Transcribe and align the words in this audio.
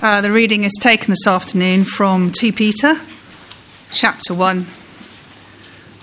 Uh, 0.00 0.20
the 0.20 0.30
reading 0.30 0.62
is 0.62 0.74
taken 0.78 1.10
this 1.10 1.26
afternoon 1.26 1.82
from 1.82 2.30
2 2.30 2.52
Peter, 2.52 3.00
chapter 3.90 4.32
1, 4.32 4.60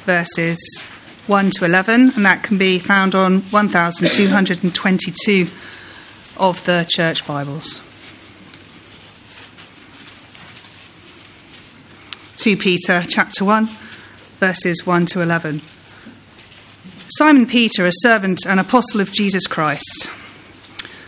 verses 0.04 0.84
1 1.28 1.52
to 1.52 1.64
11, 1.64 2.12
and 2.14 2.26
that 2.26 2.44
can 2.44 2.58
be 2.58 2.78
found 2.78 3.16
on 3.16 3.40
1222 3.52 5.48
of 6.38 6.66
the 6.66 6.86
Church 6.90 7.26
Bibles. 7.26 7.76
2 12.36 12.58
Peter, 12.58 13.02
chapter 13.08 13.46
1, 13.46 13.66
verses 14.42 14.86
1 14.86 15.06
to 15.06 15.22
11. 15.22 15.62
Simon 17.18 17.46
Peter, 17.46 17.86
a 17.86 17.92
servant 17.94 18.40
and 18.46 18.60
apostle 18.60 19.00
of 19.00 19.14
Jesus 19.14 19.48
Christ 19.48 20.10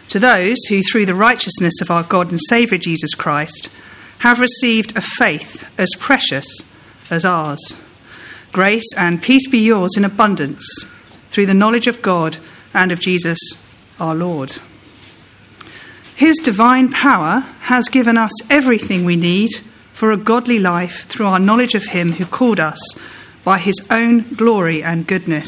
to 0.10 0.20
those 0.20 0.58
who, 0.70 0.82
through 0.82 1.06
the 1.06 1.16
righteousness 1.16 1.82
of 1.82 1.92
our 1.92 2.04
God 2.04 2.32
and 2.32 2.40
Saviour 2.50 2.78
Jesus 2.78 3.14
Christ, 3.14 3.70
have 4.20 4.40
received 4.40 4.98
a 4.98 5.02
faith 5.02 5.72
as 5.80 5.90
precious 6.00 6.46
as 7.10 7.26
ours. 7.26 7.60
Grace 8.52 8.94
and 8.98 9.22
peace 9.22 9.48
be 9.50 9.60
yours 9.60 9.92
in 9.98 10.06
abundance 10.06 10.66
through 11.30 11.46
the 11.46 11.54
knowledge 11.54 11.88
of 11.88 12.02
God 12.02 12.38
and 12.74 12.92
of 12.92 13.00
Jesus 13.00 13.38
our 14.00 14.16
Lord. 14.16 14.58
His 16.16 16.38
divine 16.38 16.90
power 16.92 17.42
has 17.62 17.90
given 17.90 18.18
us 18.18 18.32
everything 18.50 19.06
we 19.06 19.16
need 19.16 19.52
for 19.94 20.12
a 20.12 20.18
godly 20.18 20.60
life 20.60 21.06
through 21.08 21.28
our 21.28 21.40
knowledge 21.40 21.76
of 21.76 21.86
Him 21.86 22.14
who 22.14 22.26
called 22.26 22.60
us 22.60 22.80
by 23.44 23.60
His 23.60 23.88
own 23.92 24.22
glory 24.34 24.82
and 24.82 25.06
goodness. 25.08 25.48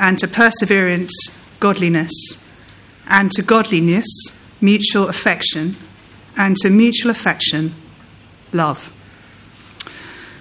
and 0.00 0.18
to 0.18 0.26
perseverance, 0.26 1.12
godliness, 1.60 2.10
and 3.06 3.30
to 3.32 3.42
godliness, 3.42 4.06
mutual 4.60 5.08
affection, 5.08 5.76
and 6.36 6.56
to 6.56 6.70
mutual 6.70 7.10
affection, 7.10 7.74
love. 8.52 8.78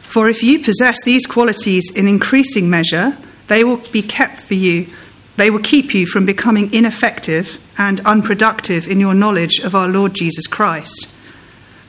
For 0.04 0.30
if 0.30 0.42
you 0.42 0.60
possess 0.60 1.04
these 1.04 1.28
qualities 1.28 1.92
in 1.96 2.08
increasing 2.08 2.70
measure, 2.70 3.18
they 3.48 3.64
will 3.64 3.78
be 3.92 4.02
kept 4.02 4.42
for 4.42 4.56
you, 4.56 4.88
they 5.36 5.52
will 5.52 5.60
keep 5.60 5.94
you 5.94 6.08
from 6.08 6.26
becoming 6.26 6.74
ineffective 6.74 7.60
and 7.78 8.00
unproductive 8.02 8.88
in 8.88 9.00
your 9.00 9.14
knowledge 9.14 9.60
of 9.60 9.76
our 9.76 9.88
Lord 9.88 10.14
Jesus 10.14 10.48
Christ. 10.48 11.14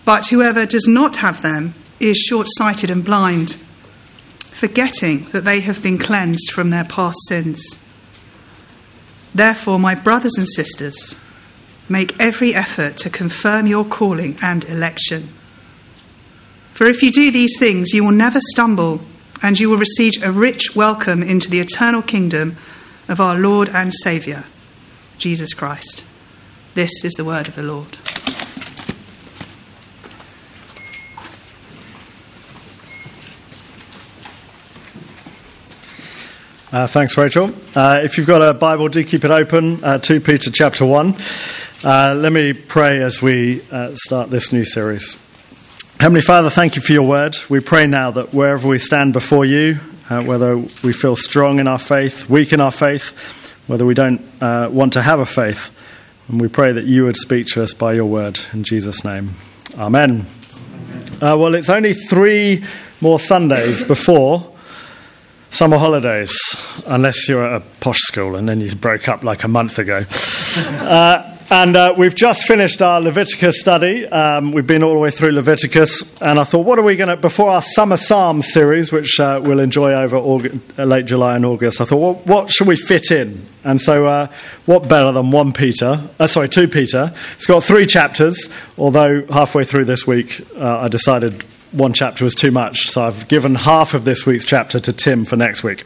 But 0.04 0.26
whoever 0.28 0.66
does 0.66 0.86
not 0.88 1.16
have 1.16 1.42
them 1.42 1.74
is 2.00 2.16
short 2.16 2.46
sighted 2.50 2.90
and 2.90 3.04
blind 3.04 3.56
forgetting 4.60 5.24
that 5.30 5.42
they 5.42 5.60
have 5.60 5.82
been 5.82 5.96
cleansed 5.96 6.50
from 6.50 6.68
their 6.68 6.84
past 6.84 7.16
sins. 7.28 7.82
Therefore, 9.34 9.78
my 9.78 9.94
brothers 9.94 10.34
and 10.36 10.46
sisters, 10.46 11.18
make 11.88 12.20
every 12.20 12.54
effort 12.54 12.98
to 12.98 13.08
confirm 13.08 13.66
your 13.66 13.86
calling 13.86 14.36
and 14.42 14.66
election. 14.66 15.30
For 16.72 16.86
if 16.86 17.02
you 17.02 17.10
do 17.10 17.30
these 17.30 17.58
things, 17.58 17.94
you 17.94 18.04
will 18.04 18.12
never 18.12 18.38
stumble, 18.52 19.00
and 19.42 19.58
you 19.58 19.70
will 19.70 19.78
receive 19.78 20.22
a 20.22 20.30
rich 20.30 20.76
welcome 20.76 21.22
into 21.22 21.48
the 21.48 21.60
eternal 21.60 22.02
kingdom 22.02 22.58
of 23.08 23.18
our 23.18 23.38
Lord 23.38 23.70
and 23.70 23.94
Saviour, 23.94 24.44
Jesus 25.16 25.54
Christ. 25.54 26.04
This 26.74 27.02
is 27.02 27.14
the 27.14 27.24
word 27.24 27.48
of 27.48 27.56
the 27.56 27.62
Lord. 27.62 27.96
Uh, 36.72 36.86
thanks, 36.86 37.16
Rachel. 37.16 37.50
Uh, 37.74 37.98
if 38.04 38.16
you've 38.16 38.28
got 38.28 38.48
a 38.48 38.54
Bible, 38.54 38.86
do 38.86 39.02
keep 39.02 39.24
it 39.24 39.32
open. 39.32 39.82
Uh, 39.82 39.98
2 39.98 40.20
Peter 40.20 40.52
chapter 40.52 40.86
1. 40.86 41.16
Uh, 41.82 42.14
let 42.14 42.30
me 42.30 42.52
pray 42.52 43.02
as 43.02 43.20
we 43.20 43.60
uh, 43.72 43.90
start 43.96 44.30
this 44.30 44.52
new 44.52 44.64
series. 44.64 45.14
Heavenly 45.98 46.20
Father, 46.20 46.48
thank 46.48 46.76
you 46.76 46.82
for 46.82 46.92
your 46.92 47.02
word. 47.02 47.36
We 47.48 47.58
pray 47.58 47.88
now 47.88 48.12
that 48.12 48.32
wherever 48.32 48.68
we 48.68 48.78
stand 48.78 49.12
before 49.14 49.44
you, 49.44 49.80
uh, 50.08 50.22
whether 50.22 50.58
we 50.58 50.92
feel 50.92 51.16
strong 51.16 51.58
in 51.58 51.66
our 51.66 51.78
faith, 51.78 52.30
weak 52.30 52.52
in 52.52 52.60
our 52.60 52.70
faith, 52.70 53.52
whether 53.66 53.84
we 53.84 53.94
don't 53.94 54.22
want 54.40 54.92
to 54.92 55.02
have 55.02 55.18
a 55.18 55.26
faith, 55.26 55.76
and 56.28 56.40
we 56.40 56.46
pray 56.46 56.70
that 56.70 56.84
you 56.84 57.02
would 57.02 57.16
speak 57.16 57.48
to 57.48 57.64
us 57.64 57.74
by 57.74 57.94
your 57.94 58.06
word. 58.06 58.38
In 58.52 58.62
Jesus' 58.62 59.04
name. 59.04 59.30
Amen. 59.76 60.24
well, 61.20 61.56
it's 61.56 61.68
only 61.68 61.94
three 61.94 62.62
more 63.00 63.18
Sundays 63.18 63.82
before 63.82 64.54
summer 65.50 65.76
holidays, 65.76 66.32
unless 66.86 67.28
you're 67.28 67.44
at 67.44 67.60
a 67.60 67.64
posh 67.80 67.98
school 67.98 68.36
and 68.36 68.48
then 68.48 68.60
you 68.60 68.74
broke 68.74 69.08
up 69.08 69.22
like 69.24 69.44
a 69.44 69.48
month 69.48 69.78
ago. 69.78 70.04
Uh, 70.50 71.36
and 71.52 71.76
uh, 71.76 71.94
we've 71.96 72.14
just 72.14 72.44
finished 72.44 72.82
our 72.82 73.00
Leviticus 73.00 73.60
study. 73.60 74.06
Um, 74.06 74.52
we've 74.52 74.66
been 74.66 74.82
all 74.82 74.92
the 74.92 74.98
way 74.98 75.10
through 75.10 75.30
Leviticus, 75.30 76.20
and 76.20 76.38
I 76.40 76.44
thought, 76.44 76.64
what 76.64 76.78
are 76.78 76.82
we 76.82 76.96
going 76.96 77.08
to, 77.08 77.16
before 77.16 77.50
our 77.50 77.62
Summer 77.62 77.96
Psalms 77.96 78.52
series, 78.52 78.92
which 78.92 79.18
uh, 79.20 79.40
we'll 79.42 79.60
enjoy 79.60 79.92
over 79.92 80.16
August, 80.16 80.56
uh, 80.78 80.84
late 80.84 81.06
July 81.06 81.36
and 81.36 81.44
August, 81.44 81.80
I 81.80 81.84
thought, 81.84 81.98
what, 81.98 82.26
what 82.26 82.50
should 82.52 82.68
we 82.68 82.76
fit 82.76 83.10
in? 83.10 83.46
And 83.62 83.80
so, 83.80 84.06
uh, 84.06 84.26
what 84.66 84.88
better 84.88 85.12
than 85.12 85.30
1 85.30 85.52
Peter, 85.52 86.00
uh, 86.18 86.26
sorry, 86.26 86.48
2 86.48 86.68
Peter? 86.68 87.12
It's 87.34 87.46
got 87.46 87.64
three 87.64 87.86
chapters, 87.86 88.52
although 88.78 89.24
halfway 89.26 89.64
through 89.64 89.84
this 89.86 90.06
week 90.06 90.40
I 90.56 90.88
decided 90.88 91.44
one 91.72 91.92
chapter 91.92 92.24
was 92.24 92.34
too 92.34 92.50
much, 92.50 92.90
so 92.90 93.02
I've 93.02 93.28
given 93.28 93.54
half 93.54 93.94
of 93.94 94.04
this 94.04 94.26
week's 94.26 94.44
chapter 94.44 94.80
to 94.80 94.92
Tim 94.92 95.24
for 95.24 95.36
next 95.36 95.62
week. 95.62 95.84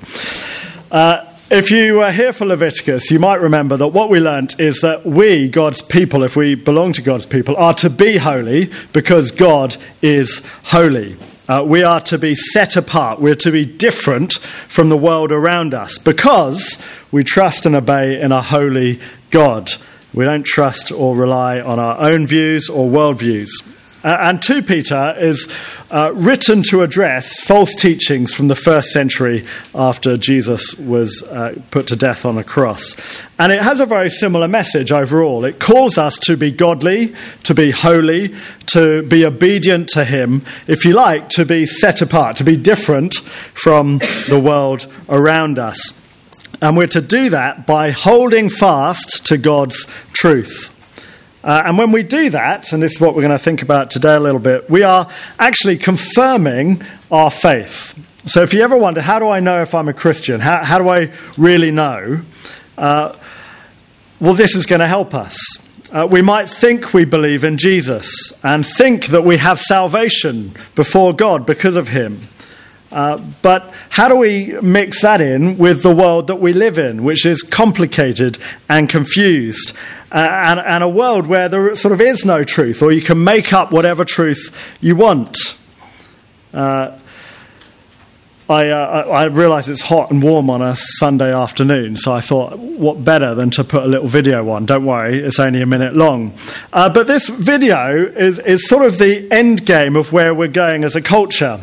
Uh, 0.90 1.24
if 1.50 1.70
you 1.70 1.96
were 1.96 2.10
here 2.10 2.32
for 2.32 2.46
Leviticus, 2.46 3.10
you 3.10 3.18
might 3.18 3.40
remember 3.40 3.76
that 3.76 3.88
what 3.88 4.08
we 4.08 4.18
learnt 4.18 4.58
is 4.58 4.80
that 4.80 5.04
we, 5.04 5.48
God's 5.48 5.82
people, 5.82 6.24
if 6.24 6.36
we 6.36 6.54
belong 6.54 6.94
to 6.94 7.02
God's 7.02 7.26
people, 7.26 7.56
are 7.56 7.74
to 7.74 7.90
be 7.90 8.16
holy 8.16 8.72
because 8.92 9.30
God 9.30 9.76
is 10.00 10.42
holy. 10.64 11.16
Uh, 11.46 11.62
we 11.62 11.84
are 11.84 12.00
to 12.00 12.16
be 12.16 12.34
set 12.34 12.76
apart. 12.76 13.20
We're 13.20 13.34
to 13.36 13.52
be 13.52 13.66
different 13.66 14.32
from 14.32 14.88
the 14.88 14.96
world 14.96 15.30
around 15.30 15.74
us 15.74 15.98
because 15.98 16.82
we 17.12 17.22
trust 17.24 17.66
and 17.66 17.76
obey 17.76 18.18
in 18.18 18.32
a 18.32 18.40
holy 18.40 19.00
God. 19.30 19.70
We 20.14 20.24
don't 20.24 20.46
trust 20.46 20.90
or 20.90 21.14
rely 21.14 21.60
on 21.60 21.78
our 21.78 22.02
own 22.10 22.26
views 22.26 22.70
or 22.70 22.88
worldviews. 22.88 23.50
Uh, 24.04 24.18
and 24.20 24.42
2 24.42 24.62
Peter 24.62 25.14
is 25.18 25.50
uh, 25.90 26.12
written 26.12 26.62
to 26.62 26.82
address 26.82 27.40
false 27.40 27.74
teachings 27.74 28.34
from 28.34 28.48
the 28.48 28.54
first 28.54 28.90
century 28.90 29.46
after 29.74 30.18
Jesus 30.18 30.74
was 30.78 31.22
uh, 31.22 31.58
put 31.70 31.86
to 31.86 31.96
death 31.96 32.26
on 32.26 32.36
a 32.36 32.44
cross. 32.44 33.22
And 33.38 33.50
it 33.50 33.62
has 33.62 33.80
a 33.80 33.86
very 33.86 34.10
similar 34.10 34.46
message 34.46 34.92
overall. 34.92 35.46
It 35.46 35.58
calls 35.58 35.96
us 35.96 36.18
to 36.20 36.36
be 36.36 36.50
godly, 36.50 37.14
to 37.44 37.54
be 37.54 37.70
holy, 37.70 38.34
to 38.66 39.02
be 39.04 39.24
obedient 39.24 39.88
to 39.90 40.04
Him, 40.04 40.42
if 40.66 40.84
you 40.84 40.92
like, 40.92 41.30
to 41.30 41.46
be 41.46 41.64
set 41.64 42.02
apart, 42.02 42.36
to 42.36 42.44
be 42.44 42.56
different 42.56 43.14
from 43.14 43.98
the 44.28 44.40
world 44.40 44.86
around 45.08 45.58
us. 45.58 46.00
And 46.60 46.76
we're 46.76 46.86
to 46.88 47.00
do 47.00 47.30
that 47.30 47.66
by 47.66 47.90
holding 47.90 48.50
fast 48.50 49.26
to 49.26 49.38
God's 49.38 49.86
truth. 50.12 50.73
Uh, 51.44 51.64
and 51.66 51.76
when 51.76 51.92
we 51.92 52.02
do 52.02 52.30
that, 52.30 52.72
and 52.72 52.82
this 52.82 52.92
is 52.92 53.00
what 53.00 53.14
we're 53.14 53.20
going 53.20 53.30
to 53.30 53.38
think 53.38 53.60
about 53.60 53.90
today 53.90 54.14
a 54.14 54.20
little 54.20 54.40
bit, 54.40 54.70
we 54.70 54.82
are 54.82 55.06
actually 55.38 55.76
confirming 55.76 56.80
our 57.10 57.30
faith. 57.30 57.92
So 58.24 58.42
if 58.42 58.54
you 58.54 58.62
ever 58.62 58.78
wonder, 58.78 59.02
how 59.02 59.18
do 59.18 59.28
I 59.28 59.40
know 59.40 59.60
if 59.60 59.74
I'm 59.74 59.88
a 59.88 59.92
Christian? 59.92 60.40
How, 60.40 60.64
how 60.64 60.78
do 60.78 60.88
I 60.88 61.12
really 61.36 61.70
know? 61.70 62.22
Uh, 62.78 63.14
well, 64.20 64.32
this 64.32 64.54
is 64.54 64.64
going 64.64 64.80
to 64.80 64.86
help 64.86 65.14
us. 65.14 65.36
Uh, 65.92 66.08
we 66.10 66.22
might 66.22 66.48
think 66.48 66.94
we 66.94 67.04
believe 67.04 67.44
in 67.44 67.58
Jesus 67.58 68.10
and 68.42 68.64
think 68.66 69.08
that 69.08 69.22
we 69.22 69.36
have 69.36 69.60
salvation 69.60 70.54
before 70.74 71.12
God 71.12 71.44
because 71.44 71.76
of 71.76 71.88
him. 71.88 72.22
Uh, 72.90 73.20
but 73.42 73.74
how 73.90 74.08
do 74.08 74.16
we 74.16 74.56
mix 74.62 75.02
that 75.02 75.20
in 75.20 75.58
with 75.58 75.82
the 75.82 75.94
world 75.94 76.28
that 76.28 76.36
we 76.36 76.52
live 76.52 76.78
in, 76.78 77.02
which 77.02 77.26
is 77.26 77.42
complicated 77.42 78.38
and 78.68 78.88
confused, 78.88 79.76
uh, 80.14 80.18
and, 80.18 80.60
and, 80.60 80.84
a 80.84 80.88
world 80.88 81.26
where 81.26 81.48
there 81.48 81.74
sort 81.74 81.92
of 81.92 82.00
is 82.00 82.24
no 82.24 82.44
truth, 82.44 82.82
or 82.82 82.92
you 82.92 83.02
can 83.02 83.24
make 83.24 83.52
up 83.52 83.72
whatever 83.72 84.04
truth 84.04 84.76
you 84.80 84.94
want? 84.94 85.36
Uh, 86.52 86.96
I, 88.48 88.68
uh, 88.68 89.08
I 89.08 89.58
it's 89.58 89.82
hot 89.82 90.10
and 90.10 90.22
warm 90.22 90.50
on 90.50 90.62
a 90.62 90.76
Sunday 90.76 91.32
afternoon, 91.32 91.96
so 91.96 92.12
I 92.12 92.20
thought, 92.20 92.58
what 92.58 93.02
better 93.02 93.34
than 93.34 93.50
to 93.50 93.64
put 93.64 93.82
a 93.82 93.86
little 93.86 94.06
video 94.06 94.50
on? 94.50 94.66
Don't 94.66 94.84
worry, 94.84 95.18
it's 95.18 95.40
only 95.40 95.62
a 95.62 95.66
minute 95.66 95.96
long. 95.96 96.34
Uh, 96.72 96.90
but 96.90 97.08
this 97.08 97.28
video 97.28 98.06
is, 98.06 98.38
is 98.38 98.68
sort 98.68 98.84
of 98.84 98.98
the 98.98 99.26
end 99.32 99.66
game 99.66 99.96
of 99.96 100.12
where 100.12 100.32
we're 100.32 100.46
going 100.46 100.84
as 100.84 100.94
a 100.94 101.02
culture. 101.02 101.58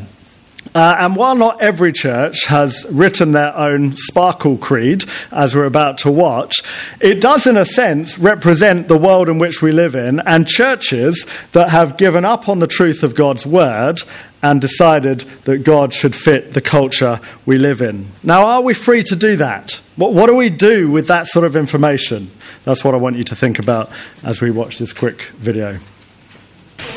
Uh, 0.73 0.95
and 0.99 1.15
while 1.15 1.35
not 1.35 1.61
every 1.61 1.91
church 1.91 2.45
has 2.45 2.85
written 2.89 3.33
their 3.33 3.55
own 3.55 3.95
sparkle 3.95 4.57
creed, 4.57 5.03
as 5.31 5.53
we're 5.53 5.65
about 5.65 5.97
to 5.99 6.11
watch, 6.11 6.61
it 7.01 7.19
does, 7.19 7.45
in 7.45 7.57
a 7.57 7.65
sense, 7.65 8.17
represent 8.17 8.87
the 8.87 8.97
world 8.97 9.27
in 9.27 9.37
which 9.37 9.61
we 9.61 9.71
live 9.71 9.95
in 9.95 10.19
and 10.21 10.47
churches 10.47 11.27
that 11.51 11.69
have 11.69 11.97
given 11.97 12.23
up 12.23 12.47
on 12.47 12.59
the 12.59 12.67
truth 12.67 13.03
of 13.03 13.15
God's 13.15 13.45
word 13.45 14.01
and 14.41 14.61
decided 14.61 15.19
that 15.43 15.59
God 15.59 15.93
should 15.93 16.15
fit 16.15 16.53
the 16.53 16.61
culture 16.61 17.19
we 17.45 17.57
live 17.57 17.81
in. 17.81 18.07
Now, 18.23 18.47
are 18.47 18.61
we 18.61 18.73
free 18.73 19.03
to 19.03 19.15
do 19.15 19.35
that? 19.37 19.79
What, 19.97 20.13
what 20.13 20.27
do 20.27 20.35
we 20.35 20.49
do 20.49 20.89
with 20.89 21.07
that 21.07 21.27
sort 21.27 21.45
of 21.45 21.55
information? 21.55 22.31
That's 22.63 22.83
what 22.83 22.95
I 22.95 22.97
want 22.97 23.17
you 23.17 23.23
to 23.25 23.35
think 23.35 23.59
about 23.59 23.91
as 24.23 24.41
we 24.41 24.51
watch 24.51 24.79
this 24.79 24.93
quick 24.93 25.23
video. 25.35 25.79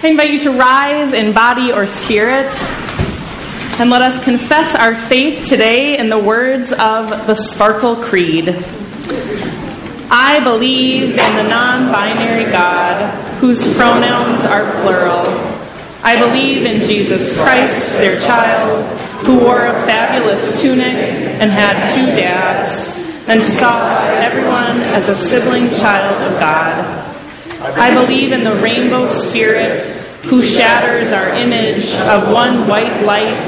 I 0.03 0.09
invite 0.09 0.31
you 0.31 0.41
to 0.41 0.53
rise 0.53 1.12
in 1.12 1.32
body 1.32 1.73
or 1.73 1.87
spirit 1.87 2.53
and 3.81 3.91
let 3.91 4.03
us 4.03 4.23
confess 4.23 4.76
our 4.76 4.94
faith 4.94 5.47
today 5.49 5.99
in 5.99 6.09
the 6.09 6.19
words 6.19 6.73
of 6.73 7.09
the 7.26 7.35
Sparkle 7.35 7.97
Creed. 7.97 8.49
I 10.11 10.41
believe 10.44 11.11
in 11.11 11.37
the 11.37 11.49
non 11.49 11.91
binary 11.91 12.50
God 12.53 13.11
whose 13.38 13.76
pronouns 13.76 14.44
are 14.44 14.71
plural. 14.82 15.26
I 16.05 16.17
believe 16.21 16.65
in 16.65 16.82
Jesus 16.82 17.37
Christ, 17.37 17.97
their 17.99 18.21
child, 18.21 18.85
who 19.26 19.41
wore 19.41 19.67
a 19.67 19.85
fabulous 19.87 20.62
tunic 20.62 20.94
and 20.94 21.50
had 21.50 21.94
two 21.97 22.06
dads 22.15 22.97
and 23.26 23.44
saw 23.44 24.05
everyone 24.06 24.82
as 24.82 25.09
a 25.09 25.17
sibling 25.17 25.69
child 25.71 26.32
of 26.32 26.38
God. 26.38 26.85
I 27.76 27.93
believe 27.93 28.31
in 28.31 28.44
the 28.44 28.55
rainbow 28.55 29.06
spirit 29.06 30.04
who 30.26 30.43
shatters 30.43 31.12
our 31.12 31.31
image 31.35 31.94
of 31.94 32.32
one 32.32 32.67
white 32.67 33.03
light 33.05 33.44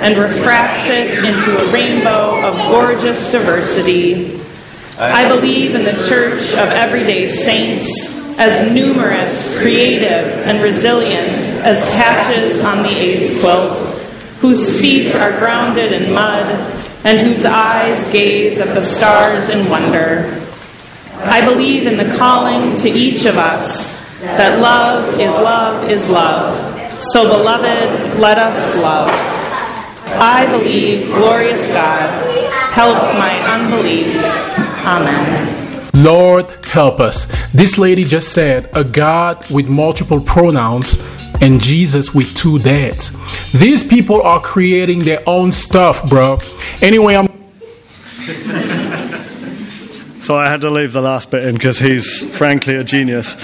and 0.00 0.18
refracts 0.18 0.88
it 0.90 1.24
into 1.24 1.58
a 1.58 1.72
rainbow 1.72 2.40
of 2.44 2.56
gorgeous 2.70 3.32
diversity. 3.32 4.40
I 4.98 5.28
believe 5.28 5.74
in 5.74 5.84
the 5.84 6.04
church 6.08 6.42
of 6.52 6.68
everyday 6.70 7.28
saints 7.28 8.14
as 8.38 8.72
numerous, 8.74 9.58
creative, 9.58 10.28
and 10.46 10.62
resilient 10.62 11.38
as 11.64 11.82
patches 11.92 12.62
on 12.64 12.82
the 12.82 12.90
AIDS 12.90 13.40
quilt, 13.40 13.78
whose 14.40 14.80
feet 14.80 15.14
are 15.14 15.38
grounded 15.38 15.92
in 15.92 16.12
mud 16.12 16.46
and 17.04 17.20
whose 17.20 17.44
eyes 17.44 18.12
gaze 18.12 18.58
at 18.58 18.74
the 18.74 18.82
stars 18.82 19.48
in 19.48 19.70
wonder. 19.70 20.42
I 21.18 21.46
believe 21.46 21.86
in 21.86 21.96
the 21.96 22.16
calling 22.16 22.76
to 22.80 22.88
each 22.88 23.24
of 23.24 23.36
us 23.36 23.95
that 24.20 24.60
love 24.60 25.20
is 25.20 25.30
love 25.34 25.90
is 25.90 26.08
love. 26.08 27.02
So, 27.12 27.24
beloved, 27.36 28.18
let 28.18 28.38
us 28.38 28.76
love. 28.82 29.10
I 30.18 30.46
believe, 30.46 31.08
glorious 31.08 31.60
God, 31.68 32.10
help 32.72 32.96
my 33.14 33.38
unbelief. 33.54 34.16
Amen. 34.84 35.92
Lord, 36.02 36.50
help 36.64 37.00
us. 37.00 37.26
This 37.52 37.76
lady 37.76 38.04
just 38.04 38.32
said 38.32 38.70
a 38.72 38.84
God 38.84 39.48
with 39.50 39.68
multiple 39.68 40.20
pronouns 40.20 40.98
and 41.42 41.60
Jesus 41.60 42.14
with 42.14 42.34
two 42.34 42.58
dads. 42.58 43.16
These 43.52 43.86
people 43.86 44.22
are 44.22 44.40
creating 44.40 45.04
their 45.04 45.22
own 45.26 45.52
stuff, 45.52 46.08
bro. 46.08 46.38
Anyway, 46.80 47.16
I'm. 47.16 47.28
So 50.26 50.34
I 50.34 50.48
had 50.48 50.62
to 50.62 50.70
leave 50.70 50.92
the 50.92 51.00
last 51.00 51.30
bit 51.30 51.44
in 51.44 51.54
because 51.54 51.78
he's 51.78 52.36
frankly 52.36 52.74
a 52.74 52.82
genius. 52.82 53.36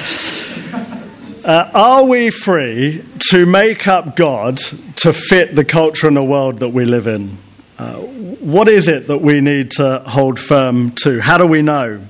Uh, 1.44 1.68
are 1.74 2.04
we 2.04 2.30
free 2.30 3.04
to 3.18 3.44
make 3.46 3.88
up 3.88 4.14
God 4.14 4.58
to 4.58 5.12
fit 5.12 5.56
the 5.56 5.64
culture 5.64 6.06
and 6.06 6.16
the 6.16 6.22
world 6.22 6.58
that 6.58 6.68
we 6.68 6.84
live 6.84 7.08
in? 7.08 7.36
Uh, 7.76 7.96
what 7.96 8.68
is 8.68 8.86
it 8.86 9.08
that 9.08 9.18
we 9.18 9.40
need 9.40 9.72
to 9.72 10.04
hold 10.06 10.38
firm 10.38 10.92
to? 11.02 11.20
How 11.20 11.38
do 11.38 11.46
we 11.46 11.60
know? 11.60 12.00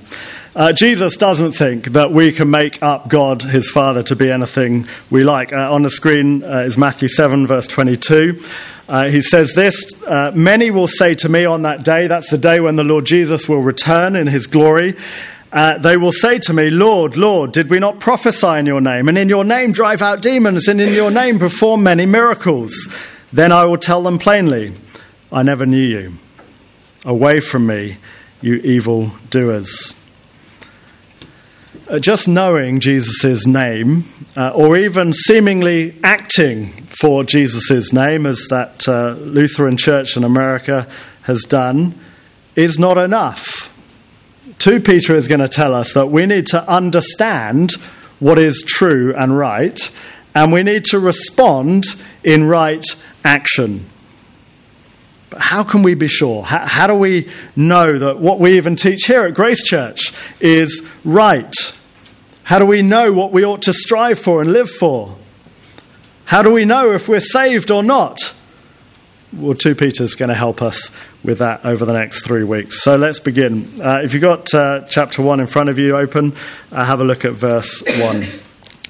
Uh, 0.55 0.71
Jesus 0.71 1.17
doesn't 1.17 1.53
think 1.53 1.85
that 1.93 2.11
we 2.11 2.31
can 2.31 2.51
make 2.51 2.83
up 2.83 3.07
God, 3.07 3.41
his 3.41 3.71
Father, 3.71 4.03
to 4.03 4.15
be 4.15 4.29
anything 4.29 4.87
we 5.09 5.23
like. 5.23 5.51
Uh, 5.51 5.73
on 5.73 5.81
the 5.81 5.89
screen 5.89 6.43
uh, 6.43 6.59
is 6.59 6.77
Matthew 6.77 7.07
7, 7.07 7.47
verse 7.47 7.65
22. 7.65 8.39
Uh, 8.87 9.09
he 9.09 9.21
says 9.21 9.55
this 9.55 10.03
Many 10.35 10.69
will 10.69 10.85
say 10.85 11.15
to 11.15 11.29
me 11.29 11.45
on 11.45 11.63
that 11.63 11.83
day, 11.83 12.05
that's 12.05 12.29
the 12.29 12.37
day 12.37 12.59
when 12.59 12.75
the 12.75 12.83
Lord 12.83 13.05
Jesus 13.05 13.49
will 13.49 13.61
return 13.63 14.15
in 14.15 14.27
his 14.27 14.45
glory. 14.45 14.95
Uh, 15.53 15.77
they 15.77 15.97
will 15.97 16.11
say 16.11 16.39
to 16.39 16.51
me, 16.51 16.71
Lord, 16.71 17.15
Lord, 17.15 17.51
did 17.51 17.69
we 17.69 17.77
not 17.77 17.99
prophesy 17.99 18.57
in 18.57 18.65
your 18.65 18.81
name, 18.81 19.07
and 19.07 19.19
in 19.19 19.29
your 19.29 19.43
name 19.43 19.71
drive 19.71 20.01
out 20.01 20.23
demons, 20.23 20.67
and 20.67 20.81
in 20.81 20.95
your 20.95 21.11
name 21.11 21.37
perform 21.37 21.83
many 21.83 22.07
miracles? 22.07 22.73
Then 23.31 23.51
I 23.51 23.65
will 23.65 23.77
tell 23.77 24.01
them 24.01 24.17
plainly, 24.17 24.73
I 25.31 25.43
never 25.43 25.67
knew 25.67 25.77
you. 25.83 26.13
Away 27.05 27.39
from 27.39 27.67
me, 27.67 27.97
you 28.41 28.55
evil 28.55 29.11
doers. 29.29 29.93
Uh, 31.87 31.99
just 31.99 32.27
knowing 32.27 32.79
Jesus' 32.79 33.45
name, 33.45 34.05
uh, 34.35 34.49
or 34.55 34.75
even 34.77 35.13
seemingly 35.13 35.95
acting 36.03 36.69
for 36.99 37.23
Jesus' 37.23 37.93
name, 37.93 38.25
as 38.25 38.47
that 38.49 38.87
uh, 38.87 39.11
Lutheran 39.19 39.77
church 39.77 40.17
in 40.17 40.23
America 40.23 40.87
has 41.23 41.43
done, 41.43 41.93
is 42.55 42.79
not 42.79 42.97
enough. 42.97 43.72
2 44.59 44.79
Peter 44.79 45.15
is 45.15 45.27
going 45.27 45.41
to 45.41 45.49
tell 45.49 45.73
us 45.73 45.93
that 45.93 46.07
we 46.07 46.25
need 46.25 46.47
to 46.47 46.69
understand 46.69 47.73
what 48.19 48.39
is 48.39 48.63
true 48.65 49.13
and 49.15 49.37
right, 49.37 49.79
and 50.33 50.51
we 50.51 50.63
need 50.63 50.85
to 50.85 50.99
respond 50.99 51.83
in 52.23 52.45
right 52.45 52.85
action. 53.23 53.85
But 55.29 55.41
how 55.41 55.63
can 55.63 55.83
we 55.83 55.95
be 55.95 56.07
sure? 56.07 56.43
How, 56.43 56.65
how, 56.65 56.87
do 56.87 56.93
we 56.93 57.29
know 57.55 57.97
that 57.97 58.19
what 58.19 58.39
we 58.39 58.55
even 58.57 58.75
teach 58.75 59.05
here 59.05 59.25
at 59.25 59.33
Grace 59.33 59.63
Church 59.63 60.13
is 60.39 60.87
right? 61.03 61.53
How 62.43 62.59
do 62.59 62.65
we 62.65 62.81
know 62.81 63.11
what 63.11 63.31
we 63.31 63.43
ought 63.43 63.63
to 63.63 63.73
strive 63.73 64.19
for 64.19 64.41
and 64.41 64.53
live 64.53 64.69
for? 64.69 65.15
How 66.25 66.41
do 66.41 66.51
we 66.51 66.65
know 66.65 66.91
if 66.91 67.07
we're 67.07 67.19
saved 67.19 67.71
or 67.71 67.83
not? 67.83 68.33
Well, 69.35 69.55
2 69.55 69.73
Peter's 69.73 70.15
going 70.15 70.29
to 70.29 70.35
help 70.35 70.61
us 70.61 70.91
with 71.23 71.39
that 71.39 71.65
over 71.65 71.85
the 71.85 71.93
next 71.93 72.23
three 72.23 72.43
weeks. 72.43 72.83
So 72.83 72.95
let's 72.95 73.19
begin. 73.19 73.81
Uh, 73.81 74.01
if 74.03 74.13
you've 74.13 74.21
got 74.21 74.53
uh, 74.53 74.81
chapter 74.81 75.23
1 75.23 75.39
in 75.39 75.47
front 75.47 75.69
of 75.69 75.79
you 75.79 75.97
open, 75.97 76.33
uh, 76.71 76.85
have 76.85 77.01
a 77.01 77.03
look 77.03 77.25
at 77.25 77.31
verse 77.31 77.81
1. 77.99 78.25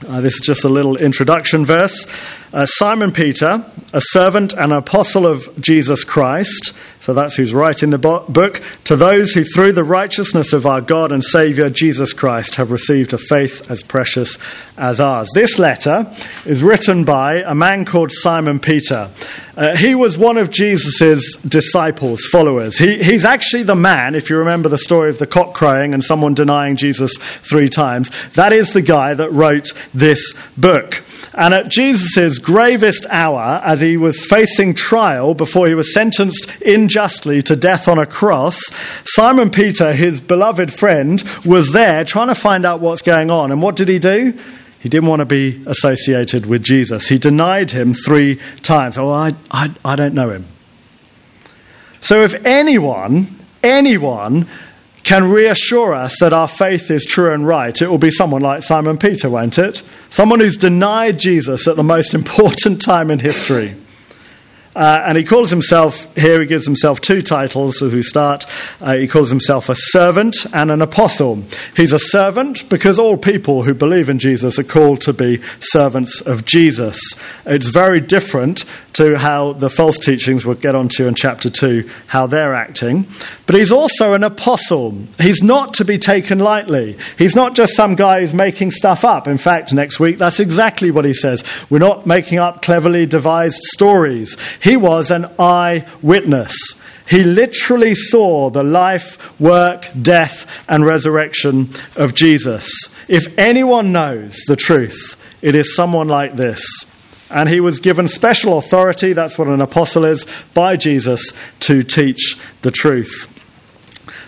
Uh, 0.08 0.20
this 0.20 0.36
is 0.36 0.42
just 0.42 0.66
a 0.66 0.70
little 0.70 0.98
introduction 0.98 1.66
verse. 1.66 2.08
Uh, 2.54 2.68
Simon 2.68 3.12
Peter, 3.12 3.66
a 3.94 4.02
servant 4.02 4.54
and 4.54 4.72
apostle 4.72 5.26
of 5.26 5.60
Jesus 5.60 6.04
Christ, 6.04 6.74
so 7.00 7.14
that's 7.14 7.36
who's 7.36 7.54
writing 7.54 7.90
the 7.90 7.98
book, 7.98 8.62
to 8.84 8.96
those 8.96 9.34
who 9.34 9.44
through 9.44 9.72
the 9.72 9.84
righteousness 9.84 10.54
of 10.54 10.68
our 10.68 10.80
God 10.80 11.12
and 11.12 11.24
Saviour 11.24 11.70
Jesus 11.70 12.14
Christ 12.14 12.56
have 12.56 12.72
received 12.72 13.12
a 13.12 13.18
faith 13.18 13.70
as 13.72 13.82
precious 13.82 14.38
as 14.78 15.00
ours. 15.00 15.30
This 15.34 15.58
letter 15.58 16.10
is 16.46 16.64
written 16.64 17.06
by 17.06 17.42
a 17.42 17.56
man 17.56 17.86
called 17.86 18.12
Simon 18.12 18.60
Peter. 18.60 19.10
Uh, 19.58 19.76
he 19.76 19.96
was 19.96 20.18
one 20.18 20.38
of 20.38 20.50
Jesus' 20.50 21.36
disciples, 21.42 22.22
followers. 22.32 22.78
He, 22.78 23.04
he's 23.04 23.26
actually 23.26 23.64
the 23.64 23.76
man, 23.76 24.16
if 24.16 24.30
you 24.30 24.38
remember 24.38 24.70
the 24.70 24.78
story 24.78 25.10
of 25.10 25.20
the 25.20 25.28
cock 25.28 25.54
crowing 25.54 25.94
and 25.94 26.04
someone 26.04 26.34
denying 26.34 26.76
Jesus 26.76 27.18
three 27.18 27.68
times, 27.68 28.10
that 28.34 28.54
is 28.54 28.74
the 28.74 28.82
guy 28.82 29.14
that 29.14 29.32
wrote 29.32 29.74
this 29.94 30.34
book. 30.56 31.04
And 31.36 31.54
at 31.54 31.70
Jesus' 31.70 32.40
gravest 32.44 33.06
hour, 33.10 33.62
as 33.64 33.82
he 33.82 33.98
was 33.98 34.26
facing 34.26 34.76
trial 34.76 35.34
before 35.34 35.68
he 35.68 35.74
was 35.74 35.94
sentenced 35.94 36.62
unjustly 36.62 37.42
to 37.44 37.56
death 37.56 37.88
on 37.88 37.98
a 37.98 38.06
cross, 38.06 38.60
Simon 39.06 39.50
Peter, 39.50 39.94
his 39.94 40.20
beloved 40.22 40.72
friend, 40.72 41.24
was 41.46 41.72
there 41.72 42.04
trying 42.04 42.28
to 42.28 42.36
find 42.36 42.66
out 42.66 42.80
what's 42.82 43.02
going 43.02 43.32
on. 43.32 43.52
And 43.52 43.62
what 43.62 43.76
did 43.76 43.88
he 43.88 44.00
do? 44.00 44.38
He 44.80 44.90
didn't 44.90 45.08
want 45.08 45.22
to 45.22 45.26
be 45.26 45.64
associated 45.66 46.46
with 46.46 46.62
Jesus. 46.62 47.08
He 47.08 47.18
denied 47.18 47.72
him 47.72 47.94
three 47.94 48.40
times. 48.64 48.98
Oh, 48.98 49.10
I, 49.10 49.34
I, 49.50 49.72
I 49.86 49.96
don't 49.96 50.14
know 50.14 50.30
him. 50.30 50.46
So 52.02 52.22
if 52.22 52.46
anyone, 52.46 53.28
anyone 53.64 54.46
can 55.04 55.30
reassure 55.30 55.94
us 55.94 56.18
that 56.20 56.34
our 56.34 56.48
faith 56.48 56.90
is 56.90 57.06
true 57.06 57.34
and 57.34 57.46
right, 57.46 57.82
it 57.82 57.90
will 57.90 57.98
be 57.98 58.12
someone 58.12 58.42
like 58.42 58.64
Simon 58.64 58.98
Peter, 58.98 59.30
won't 59.30 59.60
it? 59.60 59.84
Someone 60.10 60.40
who's 60.40 60.58
denied 60.58 61.20
Jesus 61.20 61.68
at 61.68 61.76
the 61.76 61.84
most 61.84 62.14
important 62.14 62.82
time 62.82 63.12
in 63.12 63.20
history. 63.20 63.76
Uh, 64.76 65.04
and 65.06 65.18
he 65.18 65.24
calls 65.24 65.52
himself, 65.52 66.14
here 66.16 66.42
he 66.42 66.48
gives 66.48 66.66
himself 66.66 67.00
two 67.00 67.22
titles 67.22 67.82
as 67.84 67.94
we 67.94 68.02
start. 68.02 68.46
Uh, 68.82 68.96
he 68.96 69.08
calls 69.08 69.30
himself 69.30 69.70
a 69.70 69.76
servant 69.76 70.36
and 70.54 70.72
an 70.72 70.82
apostle. 70.82 71.44
He's 71.76 71.94
a 71.94 72.00
servant 72.00 72.68
because 72.70 72.98
all 72.98 73.18
people 73.18 73.64
who 73.64 73.76
believe 73.76 74.10
in 74.10 74.18
Jesus 74.18 74.58
are 74.58 74.64
called 74.64 75.02
to 75.02 75.14
be 75.14 75.42
servants 75.60 76.22
of 76.22 76.46
Jesus. 76.46 77.00
It's 77.46 77.68
very 77.68 78.02
different 78.02 78.66
to 78.94 79.18
how 79.18 79.54
the 79.54 79.70
false 79.70 79.98
teachings 79.98 80.46
we'll 80.46 80.56
get 80.56 80.76
onto 80.76 81.08
in 81.08 81.16
chapter 81.16 81.50
2, 81.50 81.90
how 82.08 82.28
they're 82.28 82.54
acting. 82.54 83.08
But 83.46 83.56
he's 83.56 83.72
also 83.72 84.14
an 84.14 84.24
apostle. 84.24 84.98
He's 85.20 85.42
not 85.42 85.74
to 85.76 85.86
be 85.86 85.98
taken 85.98 86.40
lightly. 86.40 86.98
He's 87.18 87.36
not 87.36 87.56
just 87.56 87.76
some 87.76 87.96
guy 87.96 88.22
who's 88.22 88.34
making 88.34 88.72
stuff 88.72 89.04
up. 89.04 89.28
In 89.28 89.38
fact, 89.38 89.74
next 89.74 90.00
week, 90.00 90.18
that's 90.18 90.40
exactly 90.40 90.92
what 90.92 91.06
he 91.06 91.14
says. 91.14 91.44
We're 91.70 91.80
not 91.80 92.06
making 92.06 92.38
up 92.38 92.62
cleverly 92.62 93.06
devised 93.06 93.62
stories. 93.64 94.38
He 94.62 94.78
was 94.78 95.12
an 95.12 95.26
eyewitness. 95.40 96.56
He 97.10 97.24
literally 97.24 97.96
saw 97.96 98.50
the 98.50 98.64
life, 98.64 99.40
work, 99.40 99.90
death, 100.00 100.64
and 100.70 100.86
resurrection 100.86 101.70
of 101.96 102.16
Jesus. 102.16 102.70
If 103.10 103.38
anyone 103.38 103.92
knows 103.92 104.40
the 104.48 104.56
truth, 104.56 105.20
it 105.42 105.56
is 105.56 105.76
someone 105.76 106.08
like 106.08 106.36
this. 106.36 106.64
And 107.34 107.50
he 107.50 107.60
was 107.60 107.80
given 107.80 108.08
special 108.08 108.58
authority, 108.60 109.14
that's 109.14 109.40
what 109.40 109.48
an 109.48 109.60
apostle 109.60 110.06
is, 110.06 110.28
by 110.54 110.76
Jesus 110.76 111.34
to 111.62 111.82
teach 111.82 112.38
the 112.62 112.72
truth. 112.72 113.33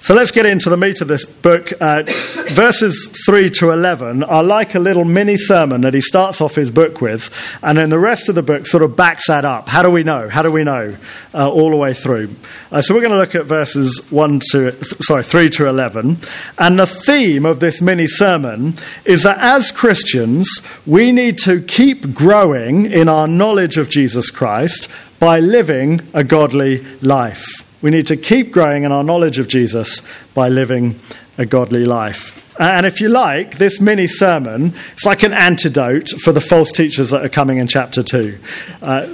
So 0.05 0.13
let's 0.13 0.29
get 0.29 0.45
into 0.45 0.69
the 0.69 0.77
meat 0.77 1.01
of 1.01 1.07
this 1.07 1.25
book. 1.25 1.73
Uh, 1.81 2.03
verses 2.49 3.11
3 3.25 3.49
to 3.49 3.71
11 3.71 4.23
are 4.23 4.43
like 4.43 4.75
a 4.75 4.79
little 4.79 5.03
mini 5.03 5.35
sermon 5.35 5.81
that 5.81 5.95
he 5.95 5.99
starts 5.99 6.41
off 6.41 6.53
his 6.53 6.69
book 6.69 7.01
with, 7.01 7.31
and 7.63 7.75
then 7.75 7.89
the 7.89 7.97
rest 7.97 8.29
of 8.29 8.35
the 8.35 8.43
book 8.43 8.67
sort 8.67 8.83
of 8.83 8.95
backs 8.95 9.25
that 9.29 9.45
up. 9.45 9.67
How 9.67 9.81
do 9.81 9.89
we 9.89 10.03
know? 10.03 10.29
How 10.29 10.43
do 10.43 10.51
we 10.51 10.63
know? 10.63 10.95
Uh, 11.33 11.49
all 11.49 11.71
the 11.71 11.75
way 11.75 11.95
through. 11.95 12.29
Uh, 12.71 12.81
so 12.81 12.93
we're 12.93 13.01
going 13.01 13.13
to 13.13 13.17
look 13.17 13.33
at 13.33 13.45
verses 13.47 14.05
1 14.11 14.41
to, 14.51 14.83
sorry, 15.01 15.23
3 15.23 15.49
to 15.49 15.67
11. 15.69 16.19
And 16.59 16.77
the 16.77 16.85
theme 16.85 17.43
of 17.43 17.59
this 17.59 17.81
mini 17.81 18.05
sermon 18.05 18.75
is 19.05 19.23
that 19.23 19.39
as 19.39 19.71
Christians, 19.71 20.61
we 20.85 21.11
need 21.11 21.39
to 21.39 21.63
keep 21.63 22.13
growing 22.13 22.91
in 22.91 23.09
our 23.09 23.27
knowledge 23.27 23.77
of 23.77 23.89
Jesus 23.89 24.29
Christ 24.29 24.87
by 25.19 25.39
living 25.39 26.01
a 26.13 26.23
godly 26.23 26.83
life. 27.01 27.64
We 27.85 27.91
need 27.91 28.07
to 28.07 28.17
keep 28.17 28.51
growing 28.51 28.83
in 28.83 28.91
our 28.91 29.03
knowledge 29.03 29.37
of 29.37 29.47
Jesus 29.47 30.01
by 30.33 30.49
living 30.49 30.99
a 31.37 31.45
godly 31.45 31.85
life. 31.85 32.59
And 32.59 32.83
if 32.83 32.99
you 32.99 33.09
like, 33.09 33.59
this 33.59 33.79
mini 33.79 34.07
sermon, 34.07 34.73
it's 34.93 35.05
like 35.05 35.21
an 35.21 35.33
antidote 35.33 36.09
for 36.23 36.31
the 36.31 36.41
false 36.41 36.71
teachers 36.71 37.11
that 37.11 37.23
are 37.23 37.29
coming 37.29 37.59
in 37.59 37.67
chapter 37.67 38.01
2. 38.01 38.39
Uh, 38.81 39.07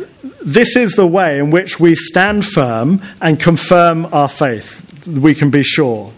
this 0.46 0.78
is 0.78 0.94
the 0.94 1.06
way 1.06 1.38
in 1.38 1.52
which 1.52 1.82
we 1.82 1.96
stand 1.96 2.46
firm 2.46 3.02
and 3.20 3.42
confirm 3.42 4.06
our 4.14 4.30
faith. 4.30 5.06
We 5.06 5.36
can 5.36 5.50
be 5.50 5.64
sure. 5.64 6.14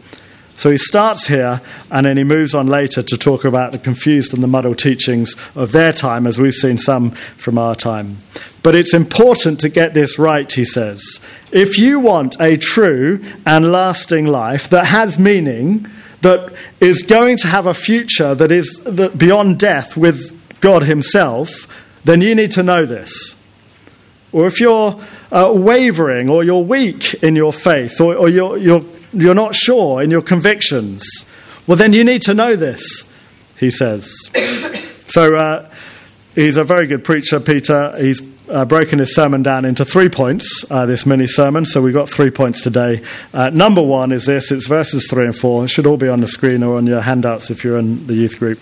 So 0.55 0.69
he 0.71 0.77
starts 0.77 1.27
here 1.27 1.61
and 1.91 2.05
then 2.05 2.17
he 2.17 2.23
moves 2.23 2.53
on 2.53 2.67
later 2.67 3.01
to 3.03 3.17
talk 3.17 3.43
about 3.43 3.71
the 3.71 3.79
confused 3.79 4.33
and 4.33 4.43
the 4.43 4.47
muddled 4.47 4.77
teachings 4.77 5.35
of 5.55 5.71
their 5.71 5.91
time, 5.91 6.27
as 6.27 6.39
we've 6.39 6.53
seen 6.53 6.77
some 6.77 7.11
from 7.11 7.57
our 7.57 7.75
time. 7.75 8.17
But 8.61 8.75
it's 8.75 8.93
important 8.93 9.59
to 9.61 9.69
get 9.69 9.93
this 9.93 10.17
right, 10.17 10.49
he 10.49 10.63
says. 10.63 11.19
If 11.51 11.77
you 11.77 11.99
want 11.99 12.39
a 12.39 12.57
true 12.57 13.23
and 13.45 13.71
lasting 13.71 14.25
life 14.25 14.69
that 14.69 14.85
has 14.85 15.19
meaning, 15.19 15.87
that 16.21 16.53
is 16.79 17.03
going 17.03 17.37
to 17.37 17.47
have 17.47 17.65
a 17.65 17.73
future 17.73 18.33
that 18.33 18.51
is 18.51 18.79
beyond 19.17 19.59
death 19.59 19.97
with 19.97 20.61
God 20.61 20.83
Himself, 20.83 21.67
then 22.05 22.21
you 22.21 22.33
need 22.33 22.51
to 22.51 22.63
know 22.63 22.85
this. 22.85 23.35
Or 24.31 24.47
if 24.47 24.59
you're 24.59 24.99
uh, 25.31 25.51
wavering 25.53 26.29
or 26.29 26.43
you're 26.43 26.63
weak 26.63 27.13
in 27.15 27.35
your 27.35 27.53
faith 27.53 28.01
or, 28.01 28.15
or 28.15 28.29
you're, 28.29 28.57
you're, 28.57 28.83
you're 29.13 29.33
not 29.33 29.55
sure 29.55 30.01
in 30.01 30.11
your 30.11 30.21
convictions, 30.21 31.05
well, 31.67 31.77
then 31.77 31.93
you 31.93 32.03
need 32.03 32.21
to 32.23 32.33
know 32.33 32.55
this, 32.55 33.13
he 33.57 33.69
says. 33.69 34.13
so 35.07 35.35
uh, 35.35 35.69
he's 36.35 36.57
a 36.57 36.63
very 36.63 36.87
good 36.87 37.03
preacher, 37.03 37.39
Peter. 37.39 37.93
He's 37.97 38.21
uh, 38.49 38.65
broken 38.65 38.99
his 38.99 39.15
sermon 39.15 39.43
down 39.43 39.65
into 39.65 39.85
three 39.85 40.09
points, 40.09 40.65
uh, 40.69 40.85
this 40.85 41.05
mini 41.05 41.27
sermon. 41.27 41.65
So 41.65 41.81
we've 41.81 41.93
got 41.93 42.09
three 42.09 42.29
points 42.29 42.61
today. 42.61 43.01
Uh, 43.33 43.49
number 43.49 43.81
one 43.81 44.11
is 44.11 44.25
this 44.25 44.51
it's 44.51 44.67
verses 44.67 45.07
three 45.09 45.25
and 45.25 45.35
four. 45.35 45.65
It 45.65 45.69
should 45.69 45.85
all 45.85 45.97
be 45.97 46.09
on 46.09 46.21
the 46.21 46.27
screen 46.27 46.63
or 46.63 46.77
on 46.77 46.87
your 46.87 47.01
handouts 47.01 47.49
if 47.49 47.63
you're 47.63 47.77
in 47.77 48.07
the 48.07 48.15
youth 48.15 48.39
group. 48.39 48.59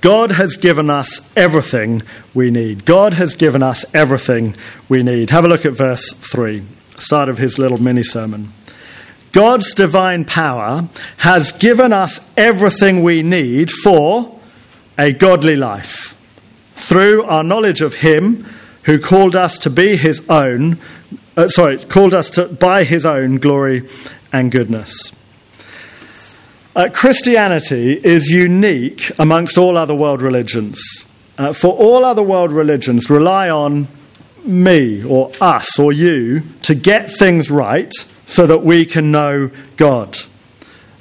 God 0.00 0.30
has 0.30 0.56
given 0.56 0.90
us 0.90 1.32
everything 1.36 2.02
we 2.34 2.50
need. 2.50 2.84
God 2.84 3.14
has 3.14 3.34
given 3.34 3.62
us 3.62 3.84
everything 3.94 4.54
we 4.88 5.02
need. 5.02 5.30
Have 5.30 5.44
a 5.44 5.48
look 5.48 5.66
at 5.66 5.72
verse 5.72 6.12
3, 6.12 6.62
start 6.98 7.28
of 7.28 7.38
his 7.38 7.58
little 7.58 7.78
mini 7.78 8.04
sermon. 8.04 8.52
God's 9.36 9.74
divine 9.74 10.24
power 10.24 10.88
has 11.18 11.52
given 11.52 11.92
us 11.92 12.20
everything 12.38 13.02
we 13.02 13.22
need 13.22 13.70
for 13.70 14.40
a 14.96 15.12
godly 15.12 15.56
life 15.56 16.18
through 16.74 17.22
our 17.24 17.44
knowledge 17.44 17.82
of 17.82 17.96
Him 17.96 18.46
who 18.84 18.98
called 18.98 19.36
us 19.36 19.58
to 19.58 19.68
be 19.68 19.98
his 19.98 20.26
own, 20.30 20.78
uh, 21.36 21.48
sorry, 21.48 21.76
called 21.76 22.14
us 22.14 22.30
to 22.30 22.46
by 22.46 22.84
his 22.84 23.04
own 23.04 23.36
glory 23.36 23.82
and 24.32 24.50
goodness. 24.50 25.12
Uh, 26.74 26.88
Christianity 26.90 27.92
is 27.92 28.28
unique 28.28 29.10
amongst 29.18 29.58
all 29.58 29.76
other 29.76 29.94
world 29.94 30.22
religions. 30.22 30.80
Uh, 31.36 31.52
for 31.52 31.74
all 31.74 32.06
other 32.06 32.22
world 32.22 32.52
religions 32.52 33.10
rely 33.10 33.50
on 33.50 33.86
me 34.46 35.04
or 35.04 35.30
us 35.40 35.78
or 35.78 35.92
you 35.92 36.42
to 36.62 36.74
get 36.74 37.10
things 37.10 37.50
right 37.50 37.92
so 38.26 38.46
that 38.46 38.62
we 38.62 38.84
can 38.84 39.10
know 39.10 39.50
God. 39.76 40.16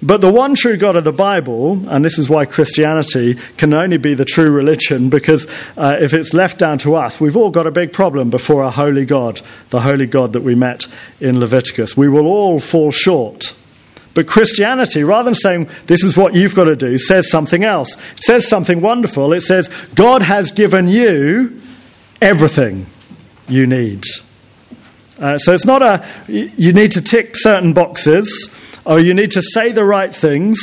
But 0.01 0.21
the 0.21 0.31
one 0.31 0.53
true 0.53 0.77
God 0.77 0.95
of 0.95 1.03
the 1.03 1.11
Bible, 1.11 1.89
and 1.89 2.05
this 2.05 2.19
is 2.19 2.29
why 2.29 2.45
Christianity 2.45 3.35
can 3.57 3.73
only 3.73 3.97
be 3.97 4.13
the 4.13 4.25
true 4.25 4.51
religion, 4.51 5.09
because 5.09 5.47
uh, 5.77 5.95
if 5.99 6.13
it's 6.13 6.33
left 6.33 6.59
down 6.59 6.77
to 6.79 6.95
us, 6.95 7.19
we've 7.19 7.35
all 7.35 7.49
got 7.49 7.65
a 7.65 7.71
big 7.71 7.91
problem 7.91 8.29
before 8.29 8.63
our 8.63 8.71
holy 8.71 9.05
God, 9.05 9.41
the 9.71 9.81
holy 9.81 10.05
God 10.05 10.33
that 10.33 10.43
we 10.43 10.53
met 10.53 10.85
in 11.19 11.39
Leviticus. 11.39 11.97
We 11.97 12.07
will 12.07 12.27
all 12.27 12.59
fall 12.59 12.91
short. 12.91 13.57
But 14.13 14.27
Christianity, 14.27 15.03
rather 15.03 15.25
than 15.25 15.35
saying, 15.35 15.69
this 15.87 16.03
is 16.03 16.15
what 16.15 16.35
you've 16.35 16.55
got 16.55 16.65
to 16.65 16.75
do, 16.75 16.97
says 16.97 17.29
something 17.31 17.63
else. 17.63 17.97
It 18.17 18.23
says 18.23 18.47
something 18.47 18.81
wonderful. 18.81 19.33
It 19.33 19.41
says, 19.41 19.69
God 19.95 20.21
has 20.21 20.51
given 20.51 20.87
you 20.87 21.59
everything 22.21 22.85
you 23.47 23.67
need. 23.67 24.03
Uh, 25.19 25.37
so 25.37 25.53
it's 25.53 25.65
not 25.65 25.81
a, 25.81 26.05
you 26.27 26.73
need 26.73 26.91
to 26.91 27.01
tick 27.01 27.35
certain 27.35 27.73
boxes 27.73 28.53
or 28.85 28.99
you 28.99 29.13
need 29.13 29.31
to 29.31 29.41
say 29.41 29.71
the 29.71 29.85
right 29.85 30.13
things. 30.13 30.59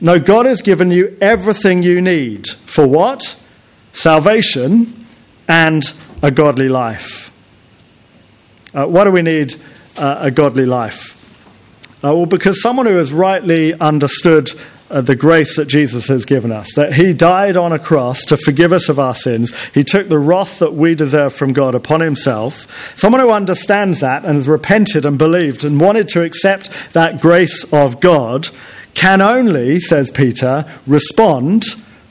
No, 0.00 0.18
God 0.18 0.46
has 0.46 0.62
given 0.62 0.90
you 0.90 1.16
everything 1.20 1.82
you 1.82 2.00
need. 2.00 2.48
For 2.48 2.86
what? 2.86 3.42
Salvation 3.92 5.06
and 5.48 5.82
a 6.22 6.30
godly 6.30 6.68
life. 6.68 7.32
Uh, 8.74 8.86
why 8.86 9.04
do 9.04 9.10
we 9.10 9.22
need 9.22 9.54
uh, 9.96 10.18
a 10.20 10.30
godly 10.30 10.66
life? 10.66 11.14
Uh, 12.04 12.14
well, 12.14 12.26
because 12.26 12.60
someone 12.60 12.86
who 12.86 12.96
has 12.96 13.12
rightly 13.12 13.74
understood 13.74 14.50
uh, 14.90 15.00
the 15.00 15.16
grace 15.16 15.56
that 15.56 15.68
Jesus 15.68 16.08
has 16.08 16.24
given 16.24 16.52
us. 16.52 16.74
That 16.74 16.94
He 16.94 17.12
died 17.12 17.56
on 17.56 17.72
a 17.72 17.78
cross 17.78 18.24
to 18.26 18.36
forgive 18.36 18.72
us 18.72 18.88
of 18.88 18.98
our 18.98 19.14
sins. 19.14 19.52
He 19.70 19.84
took 19.84 20.08
the 20.08 20.18
wrath 20.18 20.58
that 20.60 20.74
we 20.74 20.94
deserve 20.94 21.34
from 21.34 21.52
God 21.52 21.74
upon 21.74 22.00
Himself. 22.00 22.96
Someone 22.98 23.20
who 23.20 23.30
understands 23.30 24.00
that 24.00 24.24
and 24.24 24.34
has 24.36 24.48
repented 24.48 25.04
and 25.04 25.18
believed 25.18 25.64
and 25.64 25.80
wanted 25.80 26.08
to 26.08 26.22
accept 26.22 26.92
that 26.92 27.20
grace 27.20 27.64
of 27.72 28.00
God 28.00 28.48
can 28.94 29.20
only, 29.20 29.78
says 29.78 30.10
Peter, 30.10 30.64
respond 30.86 31.64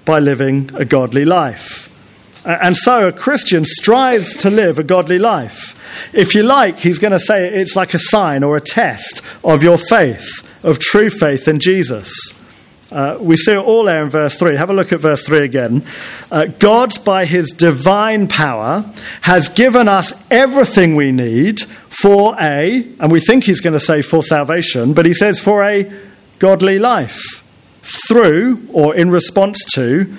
by 0.05 0.19
living 0.19 0.69
a 0.75 0.85
godly 0.85 1.25
life. 1.25 1.85
And 2.45 2.77
so 2.77 3.07
a 3.07 3.11
Christian 3.11 3.65
strives 3.65 4.35
to 4.37 4.51
live 4.51 4.77
a 4.77 4.83
godly 4.83 5.17
life. 5.17 6.13
If 6.13 6.35
you 6.35 6.43
like, 6.43 6.77
he's 6.77 6.99
going 6.99 7.11
to 7.11 7.19
say 7.19 7.47
it's 7.47 7.75
like 7.75 7.95
a 7.95 7.99
sign 7.99 8.43
or 8.43 8.55
a 8.55 8.61
test 8.61 9.21
of 9.43 9.63
your 9.63 9.79
faith, 9.79 10.29
of 10.63 10.77
true 10.77 11.09
faith 11.09 11.47
in 11.47 11.59
Jesus. 11.59 12.13
Uh, 12.91 13.17
we 13.19 13.35
see 13.35 13.53
it 13.53 13.57
all 13.57 13.85
there 13.85 14.03
in 14.03 14.09
verse 14.09 14.35
3. 14.35 14.55
Have 14.55 14.69
a 14.69 14.73
look 14.73 14.93
at 14.93 14.99
verse 14.99 15.23
3 15.23 15.39
again. 15.39 15.83
Uh, 16.31 16.45
God, 16.45 16.93
by 17.03 17.25
his 17.25 17.51
divine 17.51 18.27
power, 18.27 18.85
has 19.21 19.49
given 19.49 19.87
us 19.87 20.13
everything 20.29 20.95
we 20.95 21.11
need 21.11 21.61
for 21.89 22.35
a, 22.39 22.87
and 22.99 23.11
we 23.11 23.19
think 23.19 23.43
he's 23.43 23.61
going 23.61 23.73
to 23.73 23.79
say 23.79 24.01
for 24.01 24.21
salvation, 24.21 24.93
but 24.93 25.05
he 25.05 25.13
says 25.13 25.39
for 25.39 25.63
a 25.63 25.91
godly 26.39 26.77
life 26.77 27.43
through 28.07 28.67
or 28.71 28.95
in 28.95 29.09
response 29.09 29.63
to 29.73 30.13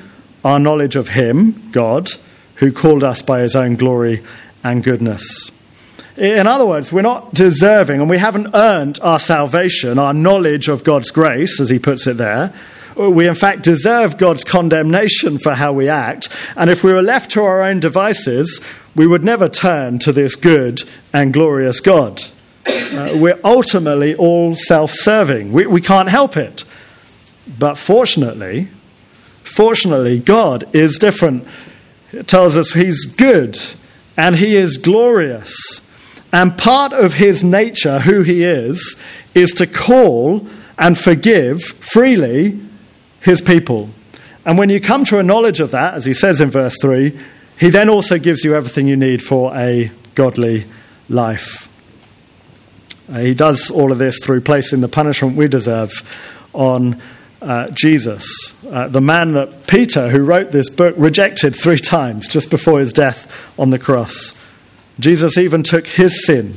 our 0.45 0.59
knowledge 0.59 0.97
of 0.97 1.09
him, 1.09 1.71
God, 1.73 2.09
who 2.57 2.73
called 2.73 3.05
us 3.05 3.23
by 3.23 3.43
his 3.43 3.55
own 3.55 3.77
glory 3.77 4.23
and 4.65 4.83
goodness. 4.83 5.51
In 6.17 6.47
other 6.47 6.65
words, 6.65 6.91
we're 6.93 7.03
not 7.03 7.35
deserving 7.35 8.01
and 8.01 8.09
we 8.09 8.19
haven't 8.19 8.55
earned 8.55 8.99
our 9.03 9.19
salvation, 9.19 9.99
our 9.99 10.15
knowledge 10.15 10.69
of 10.69 10.83
God's 10.85 11.11
grace, 11.11 11.61
as 11.61 11.69
he 11.69 11.79
puts 11.79 12.07
it 12.07 12.17
there. 12.17 12.53
We, 12.97 13.29
in 13.29 13.35
fact, 13.35 13.63
deserve 13.63 14.17
God's 14.17 14.43
condemnation 14.43 15.39
for 15.39 15.55
how 15.55 15.75
we 15.75 15.89
act. 15.91 16.31
And 16.57 16.71
if 16.71 16.83
we 16.83 16.95
were 16.95 17.03
left 17.03 17.33
to 17.33 17.43
our 17.43 17.61
own 17.61 17.81
devices, 17.81 18.65
we 18.95 19.07
would 19.07 19.23
never 19.23 19.51
turn 19.51 19.99
to 20.01 20.13
this 20.13 20.35
good 20.35 20.83
and 21.13 21.35
glorious 21.35 21.81
God. 21.81 22.23
Uh, 22.67 23.13
we're 23.17 23.39
ultimately 23.45 24.15
all 24.15 24.55
self 24.55 24.93
serving. 24.93 25.53
We, 25.53 25.67
we 25.67 25.83
can't 25.83 26.09
help 26.09 26.39
it. 26.39 26.65
But 27.59 27.77
fortunately, 27.77 28.69
fortunately, 29.45 30.19
God 30.19 30.75
is 30.75 30.99
different. 30.99 31.47
It 32.13 32.27
tells 32.27 32.57
us 32.57 32.73
He's 32.73 33.05
good 33.05 33.59
and 34.17 34.37
he 34.37 34.57
is 34.57 34.79
glorious. 34.79 35.86
And 36.33 36.57
part 36.57 36.93
of 36.93 37.15
his 37.15 37.45
nature, 37.45 38.01
who 38.01 38.23
he 38.23 38.43
is, 38.43 39.01
is 39.35 39.53
to 39.55 39.67
call 39.67 40.47
and 40.79 40.99
forgive 40.99 41.63
freely 41.63 42.61
his 43.21 43.41
people. 43.41 43.91
And 44.45 44.59
when 44.59 44.69
you 44.69 44.81
come 44.81 45.05
to 45.07 45.19
a 45.19 45.23
knowledge 45.23 45.61
of 45.61 45.73
that, 45.73 45.95
as 45.95 46.05
he 46.05 46.15
says 46.15 46.41
in 46.41 46.51
verse 46.51 46.77
3, 46.81 47.19
he 47.59 47.71
then 47.71 47.89
also 47.89 48.19
gives 48.19 48.45
you 48.45 48.55
everything 48.55 48.87
you 48.87 48.97
need 48.97 49.23
for 49.23 49.57
a 49.57 49.91
godly 50.15 50.65
life. 51.09 51.73
Uh, 53.09 53.21
he 53.21 53.35
does 53.35 53.71
all 53.71 53.93
of 53.93 53.99
this 53.99 54.19
through 54.23 54.41
placing 54.41 54.81
the 54.81 54.89
punishment 54.89 55.37
we 55.37 55.47
deserve 55.49 55.91
on 56.53 57.01
uh, 57.41 57.69
Jesus, 57.71 58.55
uh, 58.67 58.89
the 58.89 59.01
man 59.01 59.33
that 59.33 59.67
Peter, 59.67 60.09
who 60.09 60.25
wrote 60.25 60.51
this 60.51 60.71
book, 60.71 60.95
rejected 60.97 61.55
three 61.55 61.79
times 61.79 62.29
just 62.29 62.51
before 62.51 62.81
his 62.81 62.93
death 62.93 63.53
on 63.59 63.71
the 63.71 63.79
cross. 63.79 64.35
Jesus 64.99 65.37
even 65.37 65.63
took 65.63 65.87
his 65.87 66.25
sin 66.25 66.55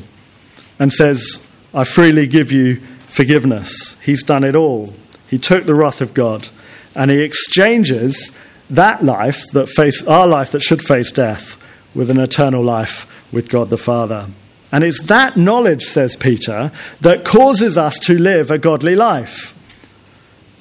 and 0.78 0.92
says, 0.94 1.46
I 1.74 1.84
freely 1.84 2.28
give 2.28 2.52
you 2.52 2.78
forgiveness. 3.08 4.00
He's 4.02 4.24
done 4.24 4.44
it 4.44 4.56
all. 4.56 4.94
He 5.30 5.38
took 5.38 5.66
the 5.66 5.76
wrath 5.76 6.02
of 6.02 6.14
God 6.14 6.48
and 6.96 7.12
he 7.12 7.22
exchanges 7.22 8.36
that 8.70 9.04
life 9.04 9.44
that 9.52 9.68
face 9.68 10.08
our 10.08 10.28
life 10.28 10.52
that 10.52 10.62
should 10.62 10.82
face 10.82 11.12
death 11.12 11.62
with 11.94 12.10
an 12.10 12.20
eternal 12.20 12.64
life 12.64 13.34
with 13.34 13.50
God 13.50 13.70
the 13.70 13.78
Father. 13.78 14.28
And 14.72 14.84
it's 14.84 15.02
that 15.04 15.36
knowledge, 15.36 15.84
says 15.84 16.16
Peter, 16.16 16.72
that 17.02 17.26
causes 17.26 17.78
us 17.78 17.98
to 18.00 18.18
live 18.18 18.52
a 18.52 18.60
godly 18.60 18.96
life. 18.96 19.56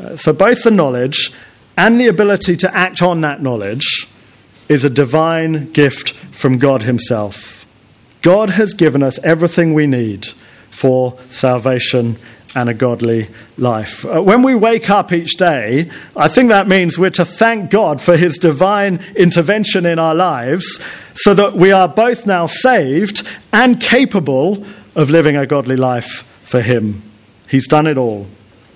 Uh, 0.01 0.17
so, 0.17 0.33
both 0.33 0.63
the 0.63 0.71
knowledge 0.71 1.33
and 1.77 2.01
the 2.01 2.07
ability 2.07 2.57
to 2.57 2.75
act 2.75 3.03
on 3.03 3.21
that 3.21 3.43
knowledge 3.43 4.07
is 4.69 4.85
a 4.85 4.91
divine 4.91 5.71
gift 5.73 6.13
from 6.13 6.59
God 6.59 6.83
Himself. 6.83 7.58
God 8.23 8.51
has 8.51 8.75
given 8.75 9.03
us 9.03 9.19
everything 9.25 9.75
we 9.75 9.87
need 9.87 10.27
for 10.71 11.19
salvation 11.29 12.17
and 12.55 12.69
a 12.69 12.75
godly 12.75 13.29
life. 13.57 14.05
Uh, 14.05 14.23
when 14.23 14.43
we 14.43 14.55
wake 14.55 14.91
up 14.91 15.13
each 15.13 15.37
day, 15.37 15.91
I 16.17 16.29
think 16.29 16.49
that 16.49 16.67
means 16.67 16.99
we're 16.99 17.11
to 17.11 17.25
thank 17.25 17.71
God 17.71 18.01
for 18.01 18.17
His 18.17 18.39
divine 18.39 19.01
intervention 19.15 19.87
in 19.87 19.99
our 19.99 20.15
lives 20.15 20.81
so 21.15 21.35
that 21.35 21.55
we 21.55 21.73
are 21.73 21.89
both 21.89 22.27
now 22.27 22.47
saved 22.47 23.27
and 23.53 23.81
capable 23.81 24.65
of 24.95 25.11
living 25.11 25.37
a 25.37 25.47
godly 25.47 25.77
life 25.77 26.23
for 26.45 26.61
Him. 26.61 27.03
He's 27.49 27.67
done 27.67 27.87
it 27.87 27.99
all. 27.99 28.27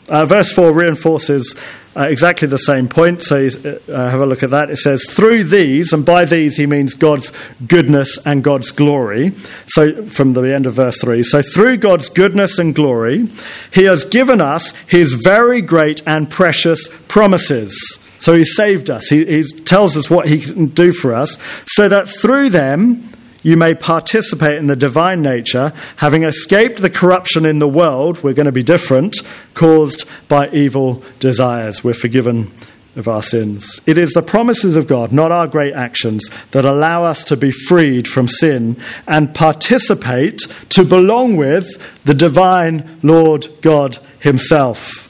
Uh, 0.08 0.26
verse 0.26 0.52
4 0.52 0.72
reinforces 0.72 1.58
uh, 1.94 2.06
exactly 2.08 2.48
the 2.48 2.56
same 2.56 2.88
point. 2.88 3.22
So 3.22 3.46
uh, 3.46 4.10
have 4.10 4.20
a 4.20 4.26
look 4.26 4.42
at 4.42 4.50
that. 4.50 4.70
It 4.70 4.78
says, 4.78 5.04
Through 5.08 5.44
these, 5.44 5.92
and 5.92 6.04
by 6.04 6.24
these 6.24 6.56
he 6.56 6.66
means 6.66 6.94
God's 6.94 7.32
goodness 7.66 8.24
and 8.26 8.42
God's 8.42 8.70
glory. 8.70 9.30
So 9.66 10.06
from 10.06 10.32
the 10.32 10.42
end 10.54 10.66
of 10.66 10.74
verse 10.74 10.98
3. 11.00 11.22
So 11.22 11.42
through 11.42 11.78
God's 11.78 12.08
goodness 12.08 12.58
and 12.58 12.74
glory, 12.74 13.28
he 13.72 13.84
has 13.84 14.04
given 14.04 14.40
us 14.40 14.74
his 14.88 15.14
very 15.14 15.60
great 15.60 16.02
and 16.06 16.30
precious 16.30 16.88
promises. 17.08 17.76
So 18.18 18.34
he 18.34 18.44
saved 18.44 18.88
us. 18.88 19.08
He, 19.08 19.24
he 19.24 19.42
tells 19.42 19.96
us 19.96 20.08
what 20.08 20.28
he 20.28 20.38
can 20.40 20.66
do 20.66 20.92
for 20.92 21.12
us, 21.12 21.36
so 21.66 21.88
that 21.88 22.08
through 22.08 22.50
them, 22.50 23.08
you 23.42 23.56
may 23.56 23.74
participate 23.74 24.58
in 24.58 24.66
the 24.66 24.76
divine 24.76 25.22
nature, 25.22 25.72
having 25.96 26.22
escaped 26.22 26.80
the 26.80 26.90
corruption 26.90 27.44
in 27.44 27.58
the 27.58 27.68
world, 27.68 28.22
we're 28.22 28.34
going 28.34 28.46
to 28.46 28.52
be 28.52 28.62
different, 28.62 29.16
caused 29.54 30.08
by 30.28 30.48
evil 30.50 31.02
desires. 31.18 31.82
We're 31.82 31.94
forgiven 31.94 32.52
of 32.94 33.08
our 33.08 33.22
sins. 33.22 33.80
It 33.86 33.96
is 33.96 34.10
the 34.10 34.22
promises 34.22 34.76
of 34.76 34.86
God, 34.86 35.12
not 35.12 35.32
our 35.32 35.46
great 35.46 35.74
actions, 35.74 36.28
that 36.50 36.64
allow 36.64 37.04
us 37.04 37.24
to 37.24 37.36
be 37.36 37.50
freed 37.50 38.06
from 38.06 38.28
sin 38.28 38.76
and 39.08 39.34
participate, 39.34 40.40
to 40.70 40.84
belong 40.84 41.36
with 41.36 42.04
the 42.04 42.14
divine 42.14 42.98
Lord 43.02 43.48
God 43.62 43.98
Himself. 44.20 45.08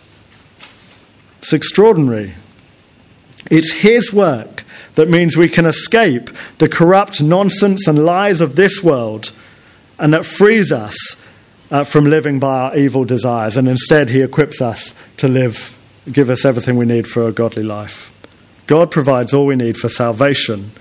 It's 1.40 1.52
extraordinary. 1.52 2.34
It's 3.50 3.72
His 3.72 4.12
work 4.12 4.62
that 4.94 5.08
means 5.08 5.36
we 5.36 5.48
can 5.48 5.66
escape 5.66 6.30
the 6.58 6.68
corrupt 6.68 7.22
nonsense 7.22 7.86
and 7.86 8.04
lies 8.04 8.40
of 8.40 8.56
this 8.56 8.82
world 8.82 9.32
and 9.98 10.12
that 10.14 10.24
frees 10.24 10.72
us 10.72 11.24
uh, 11.70 11.84
from 11.84 12.04
living 12.06 12.38
by 12.38 12.62
our 12.62 12.76
evil 12.76 13.04
desires. 13.04 13.56
And 13.56 13.68
instead, 13.68 14.10
He 14.10 14.20
equips 14.20 14.60
us 14.60 14.94
to 15.18 15.28
live, 15.28 15.78
give 16.10 16.28
us 16.28 16.44
everything 16.44 16.76
we 16.76 16.86
need 16.86 17.06
for 17.06 17.28
a 17.28 17.32
godly 17.32 17.62
life. 17.62 18.10
God 18.66 18.90
provides 18.90 19.32
all 19.32 19.46
we 19.46 19.56
need 19.56 19.76
for 19.76 19.88
salvation 19.88 20.72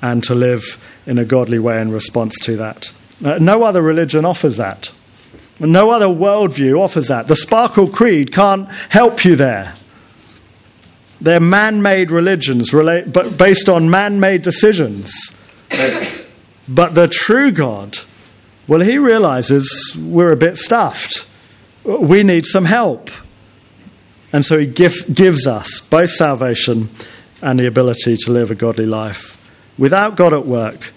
and 0.00 0.22
to 0.24 0.34
live 0.34 0.62
in 1.06 1.18
a 1.18 1.24
godly 1.24 1.58
way 1.58 1.80
in 1.80 1.90
response 1.90 2.34
to 2.42 2.56
that. 2.56 2.92
Uh, 3.24 3.38
no 3.38 3.64
other 3.64 3.82
religion 3.82 4.24
offers 4.24 4.56
that. 4.58 4.92
No 5.58 5.90
other 5.90 6.06
worldview 6.06 6.78
offers 6.78 7.08
that. 7.08 7.26
The 7.26 7.34
Sparkle 7.34 7.88
Creed 7.88 8.32
can't 8.32 8.70
help 8.90 9.24
you 9.24 9.34
there. 9.34 9.74
They're 11.20 11.40
man 11.40 11.82
made 11.82 12.10
religions 12.10 12.70
but 12.70 13.36
based 13.36 13.68
on 13.68 13.90
man 13.90 14.20
made 14.20 14.42
decisions. 14.42 15.36
but 16.68 16.94
the 16.94 17.08
true 17.08 17.50
God, 17.50 17.98
well, 18.66 18.80
he 18.80 18.98
realizes 18.98 19.96
we're 19.98 20.32
a 20.32 20.36
bit 20.36 20.56
stuffed. 20.56 21.28
We 21.84 22.22
need 22.22 22.46
some 22.46 22.66
help. 22.66 23.10
And 24.32 24.44
so 24.44 24.58
he 24.58 24.66
give, 24.66 25.12
gives 25.12 25.46
us 25.46 25.80
both 25.80 26.10
salvation 26.10 26.90
and 27.40 27.58
the 27.58 27.66
ability 27.66 28.16
to 28.18 28.30
live 28.30 28.50
a 28.50 28.54
godly 28.54 28.86
life. 28.86 29.34
Without 29.78 30.16
God 30.16 30.32
at 30.34 30.44
work, 30.44 30.90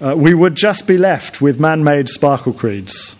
uh, 0.00 0.14
we 0.16 0.32
would 0.32 0.54
just 0.54 0.86
be 0.86 0.96
left 0.96 1.40
with 1.40 1.60
man 1.60 1.82
made 1.84 2.08
sparkle 2.08 2.52
creeds, 2.52 3.16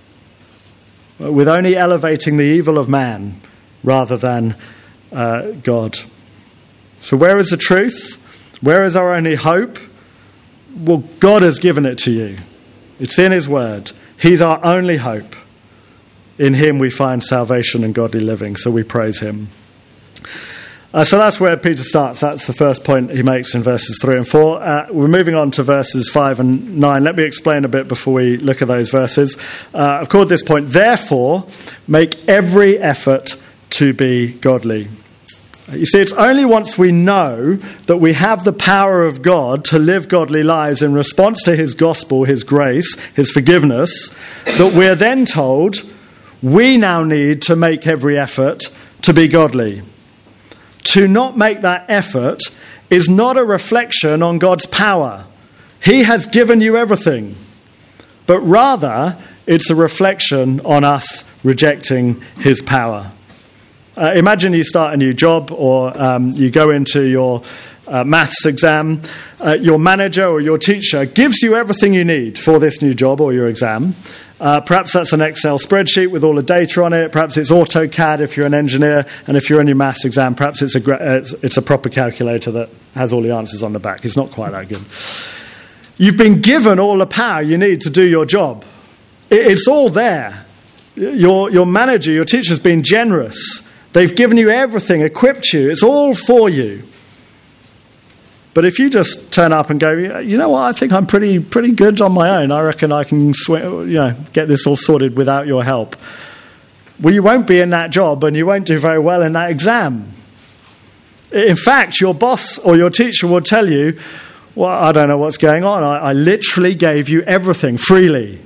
uh, 1.21 1.31
with 1.31 1.49
only 1.49 1.77
elevating 1.77 2.37
the 2.37 2.45
evil 2.45 2.79
of 2.79 2.89
man 2.89 3.41
rather 3.83 4.17
than 4.17 4.55
uh, 5.13 5.51
God. 5.63 5.99
So, 7.01 7.17
where 7.17 7.39
is 7.39 7.51
the 7.51 7.57
truth? 7.57 8.17
Where 8.61 8.85
is 8.85 8.97
our 8.97 9.13
only 9.13 9.37
hope? 9.37 9.79
Well, 10.77 11.05
God 11.21 11.43
has 11.43 11.59
given 11.59 11.87
it 11.87 11.99
to 11.99 12.11
you. 12.11 12.37
It's 12.99 13.19
in 13.19 13.33
His 13.33 13.49
Word. 13.49 13.93
He's 14.21 14.43
our 14.43 14.65
only 14.65 14.97
hope. 14.97 15.37
In 16.39 16.55
Him 16.55 16.79
we 16.79 16.91
find 16.91 17.23
salvation 17.23 17.85
and 17.85 17.95
godly 17.95 18.21
living, 18.21 18.57
so 18.57 18.71
we 18.71 18.83
praise 18.83 19.21
Him. 19.21 19.49
Uh, 20.93 21.05
so 21.05 21.19
that's 21.19 21.39
where 21.39 21.57
Peter 21.57 21.83
starts. 21.83 22.21
That's 22.21 22.47
the 22.47 22.55
first 22.55 22.83
point 22.83 23.11
he 23.11 23.23
makes 23.23 23.55
in 23.55 23.63
verses 23.63 23.99
3 24.01 24.19
and 24.19 24.29
4. 24.29 24.63
Uh, 24.63 24.87
we're 24.91 25.07
moving 25.07 25.35
on 25.35 25.51
to 25.53 25.63
verses 25.63 26.09
5 26.09 26.41
and 26.41 26.79
9. 26.79 27.05
Let 27.05 27.15
me 27.15 27.25
explain 27.25 27.67
a 27.67 27.69
bit 27.69 27.89
before 27.89 28.15
we 28.15 28.39
look 28.39 28.63
at 28.63 28.69
those 28.69 28.89
verses. 28.89 29.37
Uh, 29.75 29.99
I've 30.01 30.09
called 30.09 30.31
this 30.31 30.43
point, 30.43 30.71
Therefore, 30.71 31.47
make 31.87 32.27
every 32.27 32.79
effort 32.79 33.37
to 33.71 33.93
be 33.93 34.33
godly. 34.33 34.89
You 35.73 35.85
see, 35.85 36.01
it's 36.01 36.15
only 36.15 36.47
once 36.47 36.79
we 36.79 36.93
know 36.93 37.55
that 37.87 37.99
we 37.99 38.15
have 38.15 38.45
the 38.45 38.55
power 38.55 39.03
of 39.03 39.21
God 39.21 39.67
to 39.67 39.79
live 39.79 40.09
godly 40.09 40.43
lives 40.43 40.83
in 40.83 40.95
response 40.95 41.43
to 41.43 41.55
His 41.55 41.75
gospel, 41.75 42.25
His 42.25 42.43
grace, 42.43 42.99
His 43.11 43.31
forgiveness, 43.31 44.09
that 44.45 44.73
we're 44.75 44.95
then 44.95 45.27
told 45.27 45.77
we 46.43 46.79
now 46.79 47.03
need 47.03 47.43
to 47.43 47.57
make 47.57 47.87
every 47.87 48.19
effort 48.19 48.75
to 49.03 49.13
be 49.13 49.29
godly. 49.29 49.83
To 50.85 51.07
not 51.07 51.37
make 51.37 51.61
that 51.61 51.85
effort 51.89 52.41
is 52.89 53.11
not 53.11 53.37
a 53.37 53.45
reflection 53.45 54.23
on 54.23 54.39
God's 54.39 54.65
power. 54.65 55.27
He 55.85 56.03
has 56.05 56.27
given 56.27 56.63
you 56.63 56.79
everything, 56.79 57.37
but 58.27 58.41
rather 58.41 59.19
it's 59.47 59.69
a 59.69 59.75
reflection 59.75 60.61
on 60.61 60.83
us 60.85 61.25
rejecting 61.45 62.23
His 62.39 62.63
power. 62.63 63.13
Uh, 63.99 64.13
imagine 64.15 64.53
you 64.53 64.63
start 64.63 64.95
a 64.95 64.97
new 64.97 65.13
job 65.13 65.51
or 65.51 65.91
um, 66.01 66.31
you 66.31 66.51
go 66.51 66.71
into 66.71 67.05
your 67.05 67.43
uh, 67.89 68.05
maths 68.05 68.47
exam. 68.47 69.03
Uh, 69.45 69.57
your 69.61 69.77
manager 69.77 70.25
or 70.25 70.41
your 70.41 70.57
teacher 70.57 71.05
gives 71.05 71.43
you 71.43 71.57
everything 71.57 71.95
you 71.95 72.05
need 72.05 72.39
for 72.39 72.61
this 72.61 72.81
new 72.81 72.95
job 72.95 73.21
or 73.21 73.33
your 73.33 73.49
exam. 73.49 73.97
Uh, 74.39 74.61
perhaps 74.61 74.93
that's 74.93 75.13
an 75.13 75.21
Excel 75.21 75.59
spreadsheet 75.59 76.13
with 76.13 76.23
all 76.23 76.37
the 76.37 76.45
data 76.45 76.85
on 76.85 76.93
it. 76.93 77.11
Perhaps 77.11 77.37
it's 77.39 77.51
AutoCAD 77.51 78.21
if 78.21 78.37
you're 78.37 78.47
an 78.47 78.55
engineer, 78.55 79.05
and 79.27 79.37
if 79.37 79.51
you're 79.51 79.61
in 79.61 79.67
your 79.67 79.75
maths 79.75 80.05
exam, 80.05 80.37
perhaps 80.37 80.63
it's 80.63 80.77
a, 80.77 81.17
it's, 81.17 81.33
it's 81.33 81.57
a 81.57 81.63
proper 81.63 81.89
calculator 81.89 82.53
that 82.53 82.71
has 82.95 83.13
all 83.13 83.23
the 83.23 83.35
answers 83.35 83.65
on 83.65 83.73
the 83.73 83.81
back. 83.81 84.05
It's 84.05 84.17
not 84.17 84.31
quite 84.31 84.53
that 84.53 84.69
good. 84.69 84.85
You've 85.97 86.17
been 86.17 86.41
given 86.41 86.79
all 86.79 86.99
the 86.99 87.07
power 87.07 87.43
you 87.43 87.59
need 87.59 87.81
to 87.81 87.91
do 87.91 88.09
your 88.09 88.27
job. 88.27 88.65
It, 89.29 89.45
it's 89.45 89.67
all 89.67 89.89
there. 89.89 90.45
Your, 90.95 91.51
your 91.51 91.67
manager, 91.67 92.13
your 92.13 92.23
teacher's 92.23 92.61
been 92.61 92.85
generous. 92.85 93.68
They've 93.93 94.15
given 94.15 94.37
you 94.37 94.51
everything, 94.51 95.01
equipped 95.01 95.53
you, 95.53 95.71
it's 95.71 95.83
all 95.83 96.15
for 96.15 96.49
you. 96.49 96.83
But 98.55 98.65
if 98.65 98.79
you 98.79 98.91
just 98.91 99.33
turn 99.33 99.53
up 99.53 99.71
and 99.71 99.79
go, 99.79 99.93
you 99.93 100.37
know 100.37 100.51
what, 100.51 100.63
I 100.63 100.73
think 100.73 100.93
I'm 100.93 101.07
pretty, 101.07 101.39
pretty 101.39 101.73
good 101.73 102.01
on 102.01 102.13
my 102.13 102.43
own, 102.43 102.51
I 102.51 102.63
reckon 102.63 102.91
I 102.93 103.05
can 103.05 103.33
you 103.49 103.87
know, 103.87 104.17
get 104.33 104.49
this 104.49 104.67
all 104.67 104.77
sorted 104.77 105.17
without 105.17 105.47
your 105.47 105.63
help. 105.63 105.97
Well, 107.01 107.15
you 107.15 107.23
won't 107.23 107.47
be 107.47 107.61
in 107.61 107.71
that 107.71 107.91
job 107.91 108.25
and 108.25 108.37
you 108.37 108.47
won't 108.47 108.67
do 108.67 108.79
very 108.79 108.99
well 108.99 109.23
in 109.23 109.35
that 109.35 109.51
exam. 109.51 110.13
In 111.31 111.57
fact, 111.57 112.01
your 112.01 112.15
boss 112.15 112.59
or 112.59 112.77
your 112.77 112.91
teacher 112.91 113.27
will 113.27 113.43
tell 113.43 113.71
you, 113.71 113.99
Well, 114.55 114.71
I 114.71 114.91
don't 114.91 115.09
know 115.09 115.19
what's 115.19 115.39
going 115.39 115.63
on. 115.63 115.85
I, 115.85 116.09
I 116.09 116.13
literally 116.13 116.75
gave 116.75 117.09
you 117.09 117.23
everything 117.23 117.77
freely. 117.77 118.41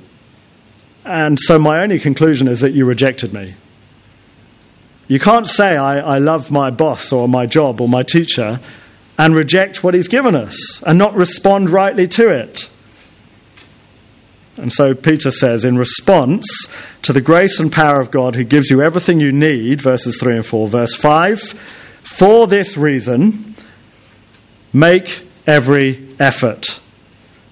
And 1.03 1.39
so 1.39 1.57
my 1.57 1.81
only 1.81 1.99
conclusion 1.99 2.47
is 2.47 2.61
that 2.61 2.73
you 2.73 2.85
rejected 2.85 3.33
me. 3.33 3.55
You 5.07 5.19
can't 5.19 5.47
say, 5.47 5.75
I, 5.75 6.15
I 6.15 6.17
love 6.17 6.49
my 6.49 6.69
boss 6.69 7.11
or 7.11 7.27
my 7.27 7.45
job 7.45 7.81
or 7.81 7.89
my 7.89 8.03
teacher 8.03 8.59
and 9.17 9.35
reject 9.35 9.83
what 9.83 9.93
he's 9.93 10.07
given 10.07 10.35
us 10.35 10.81
and 10.83 10.97
not 10.97 11.13
respond 11.13 11.69
rightly 11.69 12.07
to 12.07 12.29
it. 12.29 12.69
And 14.57 14.71
so 14.71 14.93
Peter 14.93 15.31
says, 15.31 15.65
in 15.65 15.77
response 15.77 16.47
to 17.01 17.11
the 17.11 17.21
grace 17.21 17.59
and 17.59 17.71
power 17.71 17.99
of 17.99 18.11
God 18.11 18.35
who 18.35 18.43
gives 18.43 18.69
you 18.69 18.81
everything 18.81 19.19
you 19.19 19.31
need, 19.31 19.81
verses 19.81 20.17
3 20.19 20.37
and 20.37 20.45
4. 20.45 20.67
Verse 20.67 20.95
5 20.95 21.41
For 21.41 22.47
this 22.47 22.77
reason, 22.77 23.55
make 24.71 25.21
every 25.47 26.07
effort 26.19 26.79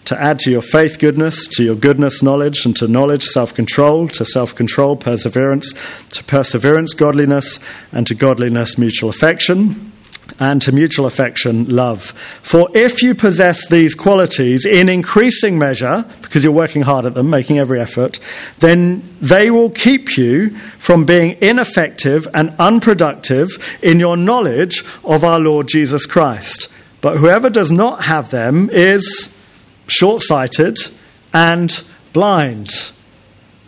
to 0.05 0.19
add 0.19 0.39
to 0.39 0.51
your 0.51 0.61
faith 0.61 0.99
goodness, 0.99 1.47
to 1.47 1.63
your 1.63 1.75
goodness 1.75 2.23
knowledge, 2.23 2.65
and 2.65 2.75
to 2.77 2.87
knowledge 2.87 3.23
self 3.23 3.53
control, 3.53 4.07
to 4.09 4.25
self 4.25 4.55
control 4.55 4.95
perseverance, 4.95 5.73
to 6.09 6.23
perseverance 6.23 6.93
godliness, 6.93 7.59
and 7.91 8.07
to 8.07 8.15
godliness 8.15 8.77
mutual 8.77 9.09
affection, 9.09 9.91
and 10.39 10.61
to 10.63 10.71
mutual 10.71 11.05
affection 11.05 11.69
love. 11.69 12.11
For 12.41 12.69
if 12.73 13.03
you 13.03 13.13
possess 13.13 13.67
these 13.67 13.93
qualities 13.95 14.65
in 14.65 14.89
increasing 14.89 15.59
measure, 15.59 16.05
because 16.21 16.43
you're 16.43 16.53
working 16.53 16.81
hard 16.81 17.05
at 17.05 17.13
them, 17.13 17.29
making 17.29 17.59
every 17.59 17.79
effort, 17.79 18.19
then 18.59 19.03
they 19.21 19.51
will 19.51 19.69
keep 19.69 20.17
you 20.17 20.49
from 20.79 21.05
being 21.05 21.37
ineffective 21.41 22.27
and 22.33 22.55
unproductive 22.57 23.49
in 23.83 23.99
your 23.99 24.17
knowledge 24.17 24.83
of 25.03 25.23
our 25.23 25.39
Lord 25.39 25.67
Jesus 25.67 26.05
Christ. 26.05 26.69
But 27.01 27.17
whoever 27.17 27.49
does 27.49 27.71
not 27.71 28.03
have 28.03 28.29
them 28.29 28.69
is 28.71 29.30
short 29.91 30.21
sighted 30.21 30.77
and 31.33 31.83
blind, 32.13 32.71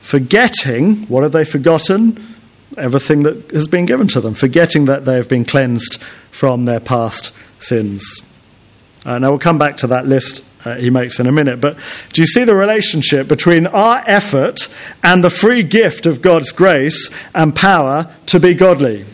forgetting 0.01 1.07
what 1.07 1.23
have 1.23 1.31
they 1.31 1.43
forgotten? 1.43 2.35
Everything 2.77 3.23
that 3.23 3.51
has 3.51 3.67
been 3.67 3.85
given 3.85 4.07
to 4.07 4.21
them, 4.21 4.33
forgetting 4.33 4.85
that 4.85 5.05
they 5.05 5.15
have 5.15 5.29
been 5.29 5.45
cleansed 5.45 6.01
from 6.31 6.65
their 6.65 6.79
past 6.79 7.31
sins. 7.59 8.21
Uh, 9.05 9.19
now 9.19 9.29
we'll 9.29 9.39
come 9.39 9.57
back 9.57 9.77
to 9.77 9.87
that 9.87 10.07
list 10.07 10.43
uh, 10.65 10.75
he 10.75 10.89
makes 10.89 11.19
in 11.19 11.27
a 11.27 11.31
minute. 11.31 11.59
But 11.59 11.77
do 12.13 12.21
you 12.21 12.25
see 12.25 12.45
the 12.45 12.55
relationship 12.55 13.27
between 13.27 13.67
our 13.67 14.01
effort 14.07 14.73
and 15.03 15.23
the 15.23 15.29
free 15.29 15.61
gift 15.63 16.05
of 16.05 16.21
God's 16.21 16.51
grace 16.51 17.11
and 17.35 17.55
power 17.55 18.09
to 18.27 18.39
be 18.39 18.53
godly? 18.53 19.05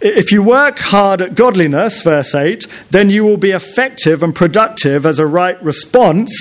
If 0.00 0.32
you 0.32 0.42
work 0.42 0.78
hard 0.78 1.20
at 1.20 1.34
godliness, 1.34 2.02
verse 2.02 2.34
8, 2.34 2.66
then 2.90 3.10
you 3.10 3.22
will 3.22 3.36
be 3.36 3.50
effective 3.50 4.22
and 4.22 4.34
productive 4.34 5.04
as 5.04 5.18
a 5.18 5.26
right 5.26 5.62
response 5.62 6.32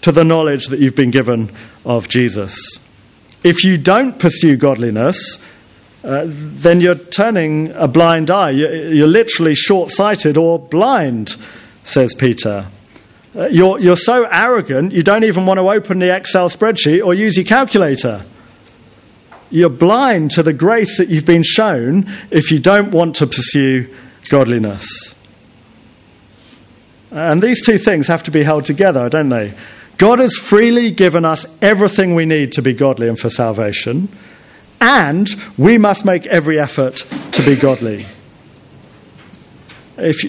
to 0.00 0.10
the 0.10 0.24
knowledge 0.24 0.66
that 0.66 0.80
you've 0.80 0.96
been 0.96 1.12
given 1.12 1.50
of 1.84 2.08
Jesus. 2.08 2.58
If 3.44 3.62
you 3.62 3.78
don't 3.78 4.18
pursue 4.18 4.56
godliness, 4.56 5.44
uh, 6.02 6.24
then 6.26 6.80
you're 6.80 6.96
turning 6.96 7.70
a 7.72 7.86
blind 7.86 8.30
eye. 8.30 8.50
You're, 8.50 9.06
literally 9.06 9.54
short 9.54 9.90
sighted 9.90 10.36
or 10.36 10.58
blind, 10.58 11.36
says 11.84 12.14
Peter. 12.14 12.66
Uh, 13.36 13.46
you're, 13.46 13.78
you're 13.78 13.96
so 13.96 14.24
arrogant, 14.24 14.92
you 14.92 15.02
don't 15.02 15.24
even 15.24 15.46
want 15.46 15.58
to 15.58 15.68
open 15.68 15.98
the 15.98 16.14
Excel 16.14 16.48
spreadsheet 16.48 17.04
or 17.04 17.14
use 17.14 17.36
your 17.36 17.46
calculator. 17.46 18.24
You're 19.50 19.68
blind 19.68 20.32
to 20.32 20.42
the 20.42 20.52
grace 20.52 20.98
that 20.98 21.08
you've 21.08 21.26
been 21.26 21.44
shown 21.44 22.06
if 22.30 22.50
you 22.50 22.58
don't 22.58 22.90
want 22.90 23.16
to 23.16 23.26
pursue 23.26 23.92
godliness. 24.28 25.14
And 27.12 27.42
these 27.42 27.64
two 27.64 27.78
things 27.78 28.08
have 28.08 28.24
to 28.24 28.30
be 28.30 28.42
held 28.42 28.64
together, 28.64 29.08
don't 29.08 29.28
they? 29.28 29.54
God 29.98 30.18
has 30.18 30.34
freely 30.34 30.90
given 30.90 31.24
us 31.24 31.46
everything 31.62 32.14
we 32.14 32.26
need 32.26 32.52
to 32.52 32.62
be 32.62 32.74
godly 32.74 33.08
and 33.08 33.18
for 33.18 33.30
salvation, 33.30 34.08
and 34.80 35.28
we 35.56 35.78
must 35.78 36.04
make 36.04 36.26
every 36.26 36.60
effort 36.60 36.96
to 37.32 37.42
be 37.42 37.56
godly. 37.56 38.04
If, 39.96 40.22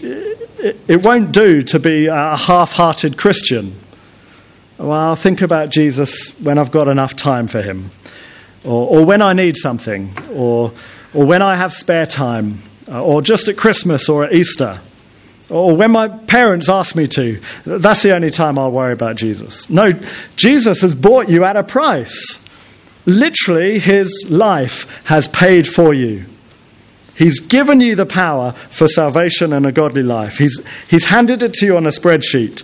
it 0.87 1.03
won't 1.03 1.33
do 1.33 1.61
to 1.61 1.79
be 1.79 2.07
a 2.07 2.37
half 2.37 2.73
hearted 2.73 3.17
Christian. 3.17 3.75
Well, 4.77 4.91
I'll 4.91 5.15
think 5.15 5.41
about 5.41 5.69
Jesus 5.69 6.39
when 6.39 6.57
I've 6.57 6.71
got 6.71 6.87
enough 6.87 7.15
time 7.15 7.47
for 7.47 7.61
him 7.61 7.91
or, 8.67 8.99
or 8.99 9.05
when 9.05 9.21
I 9.21 9.33
need 9.33 9.57
something, 9.57 10.13
or, 10.33 10.73
or 11.13 11.25
when 11.25 11.41
I 11.41 11.55
have 11.55 11.73
spare 11.73 12.05
time, 12.05 12.59
uh, 12.89 13.01
or 13.01 13.21
just 13.21 13.47
at 13.47 13.57
Christmas 13.57 14.09
or 14.09 14.25
at 14.25 14.33
Easter, 14.33 14.79
or 15.49 15.75
when 15.75 15.91
my 15.91 16.09
parents 16.09 16.69
ask 16.69 16.95
me 16.95 17.07
to. 17.07 17.39
That's 17.65 18.03
the 18.03 18.13
only 18.13 18.29
time 18.29 18.59
I'll 18.59 18.71
worry 18.71 18.93
about 18.93 19.15
Jesus. 19.15 19.69
No, 19.69 19.91
Jesus 20.35 20.81
has 20.81 20.93
bought 20.93 21.29
you 21.29 21.45
at 21.45 21.55
a 21.55 21.63
price. 21.63 22.45
Literally, 23.05 23.79
his 23.79 24.27
life 24.29 25.05
has 25.05 25.29
paid 25.29 25.65
for 25.65 25.93
you. 25.93 26.25
He's 27.15 27.39
given 27.39 27.79
you 27.79 27.95
the 27.95 28.05
power 28.05 28.51
for 28.51 28.87
salvation 28.87 29.53
and 29.53 29.65
a 29.65 29.71
godly 29.71 30.03
life. 30.03 30.37
He's, 30.37 30.63
he's 30.89 31.05
handed 31.05 31.41
it 31.41 31.53
to 31.55 31.65
you 31.65 31.77
on 31.77 31.85
a 31.87 31.89
spreadsheet. 31.89 32.63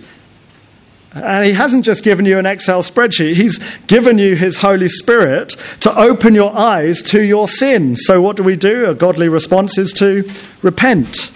And 1.13 1.45
He 1.45 1.53
hasn't 1.53 1.85
just 1.85 2.03
given 2.03 2.25
you 2.25 2.39
an 2.39 2.45
Excel 2.45 2.81
spreadsheet, 2.81 3.35
He's 3.35 3.59
given 3.87 4.17
you 4.17 4.35
His 4.35 4.57
Holy 4.57 4.87
Spirit 4.87 5.49
to 5.81 5.95
open 5.97 6.33
your 6.33 6.55
eyes 6.55 7.01
to 7.03 7.23
your 7.23 7.47
sin. 7.47 7.95
So, 7.95 8.21
what 8.21 8.35
do 8.35 8.43
we 8.43 8.55
do? 8.55 8.85
A 8.85 8.95
godly 8.95 9.29
response 9.29 9.77
is 9.77 9.91
to 9.93 10.29
repent. 10.61 11.31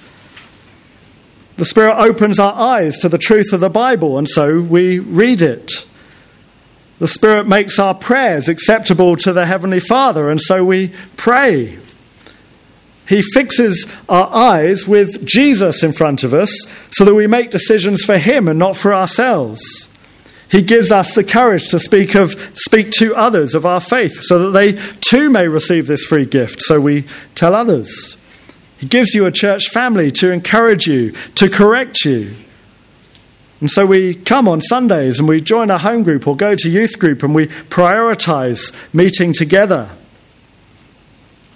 The 1.57 1.65
Spirit 1.65 1.95
opens 1.97 2.39
our 2.39 2.53
eyes 2.53 2.99
to 2.99 3.09
the 3.09 3.17
truth 3.17 3.51
of 3.51 3.59
the 3.59 3.69
Bible, 3.69 4.17
and 4.17 4.29
so 4.29 4.61
we 4.61 4.99
read 4.99 5.41
it. 5.41 5.71
The 6.99 7.07
Spirit 7.07 7.47
makes 7.47 7.79
our 7.79 7.93
prayers 7.93 8.47
acceptable 8.47 9.15
to 9.17 9.33
the 9.33 9.45
Heavenly 9.45 9.79
Father, 9.79 10.29
and 10.29 10.41
so 10.41 10.63
we 10.63 10.93
pray. 11.15 11.77
He 13.07 13.21
fixes 13.21 13.87
our 14.09 14.29
eyes 14.33 14.87
with 14.87 15.25
Jesus 15.25 15.81
in 15.83 15.93
front 15.93 16.23
of 16.23 16.33
us 16.33 16.51
so 16.91 17.05
that 17.05 17.15
we 17.15 17.27
make 17.27 17.51
decisions 17.51 18.03
for 18.03 18.17
Him 18.17 18.47
and 18.47 18.59
not 18.59 18.75
for 18.75 18.93
ourselves. 18.93 19.89
He 20.49 20.61
gives 20.61 20.91
us 20.91 21.13
the 21.13 21.23
courage 21.23 21.69
to 21.69 21.79
speak, 21.79 22.15
of, 22.15 22.31
speak 22.53 22.91
to 22.91 23.15
others 23.15 23.53
of 23.53 23.65
our 23.65 23.81
faith 23.81 24.21
so 24.21 24.39
that 24.39 24.51
they 24.51 24.73
too 25.01 25.29
may 25.29 25.47
receive 25.47 25.87
this 25.87 26.03
free 26.03 26.25
gift, 26.25 26.61
so 26.61 26.79
we 26.79 27.05
tell 27.35 27.53
others. 27.53 28.15
He 28.77 28.87
gives 28.87 29.13
you 29.13 29.25
a 29.25 29.31
church 29.31 29.69
family 29.69 30.11
to 30.11 30.31
encourage 30.31 30.85
you, 30.87 31.11
to 31.35 31.49
correct 31.49 32.05
you. 32.05 32.31
And 33.59 33.71
so 33.71 33.85
we 33.85 34.13
come 34.13 34.47
on 34.47 34.61
Sundays 34.61 35.19
and 35.19 35.27
we 35.27 35.41
join 35.41 35.71
a 35.71 35.79
home 35.79 36.03
group 36.03 36.27
or 36.27 36.35
go 36.35 36.53
to 36.53 36.69
youth 36.69 36.99
group 36.99 37.23
and 37.23 37.33
we 37.33 37.47
prioritize 37.47 38.93
meeting 38.93 39.33
together. 39.33 39.89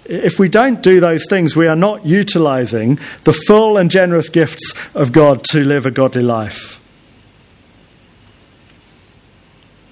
If 0.04 0.38
we 0.38 0.48
don't 0.48 0.82
do 0.82 1.00
those 1.00 1.26
things, 1.28 1.54
we 1.54 1.68
are 1.68 1.76
not 1.76 2.04
utilizing 2.04 2.98
the 3.24 3.32
full 3.32 3.76
and 3.76 3.90
generous 3.90 4.28
gifts 4.28 4.74
of 4.94 5.12
God 5.12 5.44
to 5.50 5.64
live 5.64 5.86
a 5.86 5.90
godly 5.90 6.22
life. 6.22 6.80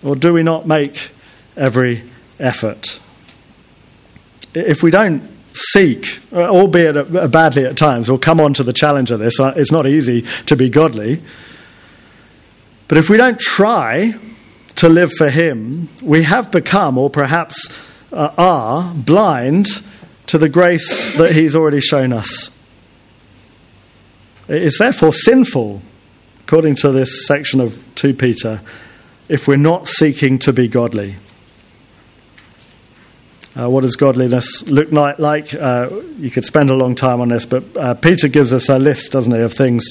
Or 0.02 0.16
do 0.16 0.32
we 0.32 0.42
not 0.42 0.66
make 0.66 1.10
every 1.56 2.02
effort? 2.38 3.00
If 4.54 4.82
we 4.82 4.90
don't 4.90 5.22
seek, 5.52 6.18
albeit 6.32 7.30
badly 7.30 7.66
at 7.66 7.76
times, 7.76 8.08
we'll 8.08 8.18
come 8.18 8.40
on 8.40 8.54
to 8.54 8.62
the 8.62 8.72
challenge 8.72 9.10
of 9.10 9.20
this. 9.20 9.38
Uh, 9.38 9.52
it's 9.56 9.72
not 9.72 9.86
easy 9.86 10.24
to 10.46 10.56
be 10.56 10.68
godly. 10.68 11.20
But 12.88 12.98
if 12.98 13.08
we 13.08 13.16
don't 13.16 13.38
try 13.38 14.14
to 14.76 14.88
live 14.88 15.12
for 15.12 15.30
Him, 15.30 15.88
we 16.02 16.24
have 16.24 16.50
become, 16.50 16.98
or 16.98 17.10
perhaps 17.10 17.56
uh, 18.12 18.32
are, 18.36 18.92
blind 18.94 19.66
to 20.30 20.38
the 20.38 20.48
grace 20.48 21.16
that 21.16 21.32
He's 21.32 21.56
already 21.56 21.80
shown 21.80 22.12
us. 22.12 22.56
It 24.46 24.62
is 24.62 24.76
therefore 24.78 25.12
sinful, 25.12 25.82
according 26.46 26.76
to 26.76 26.92
this 26.92 27.26
section 27.26 27.60
of 27.60 27.82
2 27.96 28.14
Peter, 28.14 28.60
if 29.28 29.48
we're 29.48 29.56
not 29.56 29.88
seeking 29.88 30.38
to 30.40 30.52
be 30.52 30.68
godly. 30.68 31.16
Uh, 33.58 33.68
what 33.68 33.80
does 33.80 33.96
godliness 33.96 34.68
look 34.68 34.92
like? 34.92 35.52
Uh, 35.52 35.88
you 36.16 36.30
could 36.30 36.44
spend 36.44 36.70
a 36.70 36.74
long 36.74 36.94
time 36.94 37.20
on 37.20 37.30
this, 37.30 37.44
but 37.44 37.64
uh, 37.76 37.94
Peter 37.94 38.28
gives 38.28 38.52
us 38.52 38.68
a 38.68 38.78
list, 38.78 39.10
doesn't 39.10 39.34
he, 39.34 39.40
of 39.40 39.52
things 39.52 39.84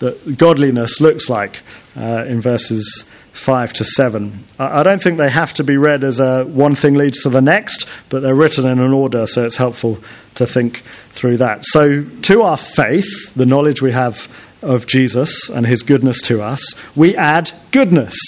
that 0.00 0.36
godliness 0.36 1.00
looks 1.00 1.30
like 1.30 1.62
uh, 1.96 2.26
in 2.28 2.42
verses 2.42 3.10
5 3.36 3.72
to 3.74 3.84
7. 3.84 4.44
I 4.58 4.82
don't 4.82 5.00
think 5.00 5.18
they 5.18 5.30
have 5.30 5.52
to 5.54 5.64
be 5.64 5.76
read 5.76 6.04
as 6.04 6.20
a 6.20 6.44
one 6.44 6.74
thing 6.74 6.94
leads 6.94 7.22
to 7.22 7.28
the 7.28 7.42
next, 7.42 7.86
but 8.08 8.20
they're 8.20 8.34
written 8.34 8.66
in 8.66 8.80
an 8.80 8.92
order, 8.92 9.26
so 9.26 9.44
it's 9.44 9.58
helpful 9.58 9.98
to 10.36 10.46
think 10.46 10.78
through 10.78 11.36
that. 11.38 11.64
So, 11.66 12.02
to 12.02 12.42
our 12.42 12.56
faith, 12.56 13.34
the 13.34 13.46
knowledge 13.46 13.82
we 13.82 13.92
have 13.92 14.32
of 14.62 14.86
Jesus 14.86 15.50
and 15.50 15.66
his 15.66 15.82
goodness 15.82 16.20
to 16.22 16.42
us, 16.42 16.60
we 16.96 17.14
add 17.16 17.52
goodness. 17.70 18.18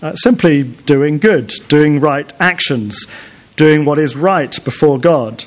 Uh, 0.00 0.14
simply 0.14 0.62
doing 0.62 1.18
good, 1.18 1.52
doing 1.66 1.98
right 1.98 2.32
actions, 2.38 3.08
doing 3.56 3.84
what 3.84 3.98
is 3.98 4.14
right 4.14 4.64
before 4.64 4.98
God. 4.98 5.44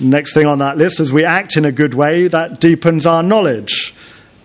Next 0.00 0.34
thing 0.34 0.46
on 0.46 0.58
that 0.58 0.76
list 0.76 1.00
is 1.00 1.12
we 1.12 1.24
act 1.24 1.56
in 1.56 1.64
a 1.64 1.72
good 1.72 1.94
way 1.94 2.28
that 2.28 2.60
deepens 2.60 3.06
our 3.06 3.22
knowledge. 3.22 3.94